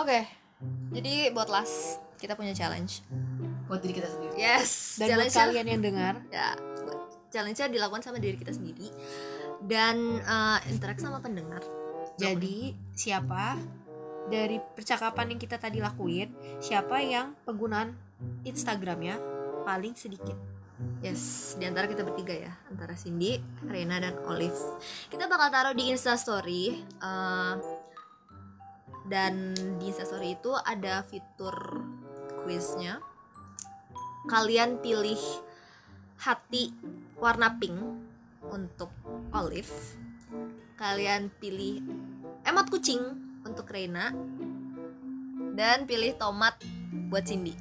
Oke 0.00 0.24
jadi 0.92 1.30
buat 1.36 1.52
last 1.52 2.00
kita 2.16 2.38
punya 2.38 2.54
challenge. 2.56 3.04
Buat 3.66 3.82
diri 3.84 3.94
kita 4.00 4.08
sendiri. 4.08 4.34
Yes 4.40 4.96
dan 4.96 5.20
buat 5.20 5.28
challenge 5.28 5.36
kalian 5.36 5.66
yang 5.68 5.82
dengar. 5.84 6.14
Ya 6.32 6.56
challenge-nya 7.32 7.72
dilakukan 7.72 8.04
sama 8.04 8.20
diri 8.20 8.36
kita 8.36 8.52
sendiri. 8.52 8.92
Dan 9.64 10.20
eh, 10.20 10.58
interaksi 10.68 11.08
sama 11.08 11.24
pendengar. 11.24 11.64
Jadi 12.20 12.76
siapa 12.92 13.56
dari 14.30 14.58
percakapan 14.60 15.34
yang 15.34 15.40
kita 15.40 15.58
tadi 15.58 15.82
lakuin 15.82 16.30
siapa 16.62 17.02
yang 17.02 17.34
penggunaan 17.42 17.94
Instagramnya 18.46 19.18
paling 19.66 19.94
sedikit 19.98 20.52
Yes, 20.98 21.54
di 21.58 21.66
antara 21.66 21.86
kita 21.86 22.02
bertiga 22.02 22.34
ya, 22.34 22.54
antara 22.66 22.98
Cindy, 22.98 23.38
Rena 23.66 24.02
dan 24.02 24.18
Olive. 24.26 24.58
Kita 25.10 25.30
bakal 25.30 25.50
taruh 25.50 25.74
di 25.78 25.94
Insta 25.94 26.18
Story. 26.18 26.74
eh, 26.78 27.54
dan 29.06 29.54
di 29.82 29.90
Insta 29.90 30.06
Story 30.06 30.38
itu 30.38 30.50
ada 30.54 31.02
fitur 31.06 31.82
quiznya. 32.42 33.02
Kalian 34.30 34.78
pilih 34.78 35.18
hati 36.22 36.70
warna 37.18 37.58
pink 37.58 37.78
untuk 38.46 38.90
Olive. 39.34 39.74
Kalian 40.78 41.30
pilih 41.38 41.82
emot 42.46 42.66
kucing 42.70 43.02
untuk 43.44 43.68
Rena. 43.70 44.14
Dan 45.52 45.84
pilih 45.84 46.16
tomat 46.16 46.56
buat 47.12 47.28
Cindy. 47.28 47.52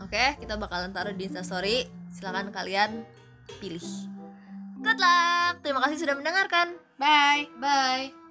Oke, 0.00 0.40
kita 0.40 0.56
bakalan 0.56 0.90
taruh 0.94 1.12
di 1.12 1.28
Insta 1.28 1.44
Story. 1.44 1.84
Silakan 2.08 2.48
kalian 2.48 3.04
pilih. 3.60 3.84
Good 4.80 4.98
luck. 5.00 5.60
Terima 5.60 5.84
kasih 5.84 6.08
sudah 6.08 6.16
mendengarkan. 6.16 6.86
bye 6.96 7.48
bye 7.60 8.25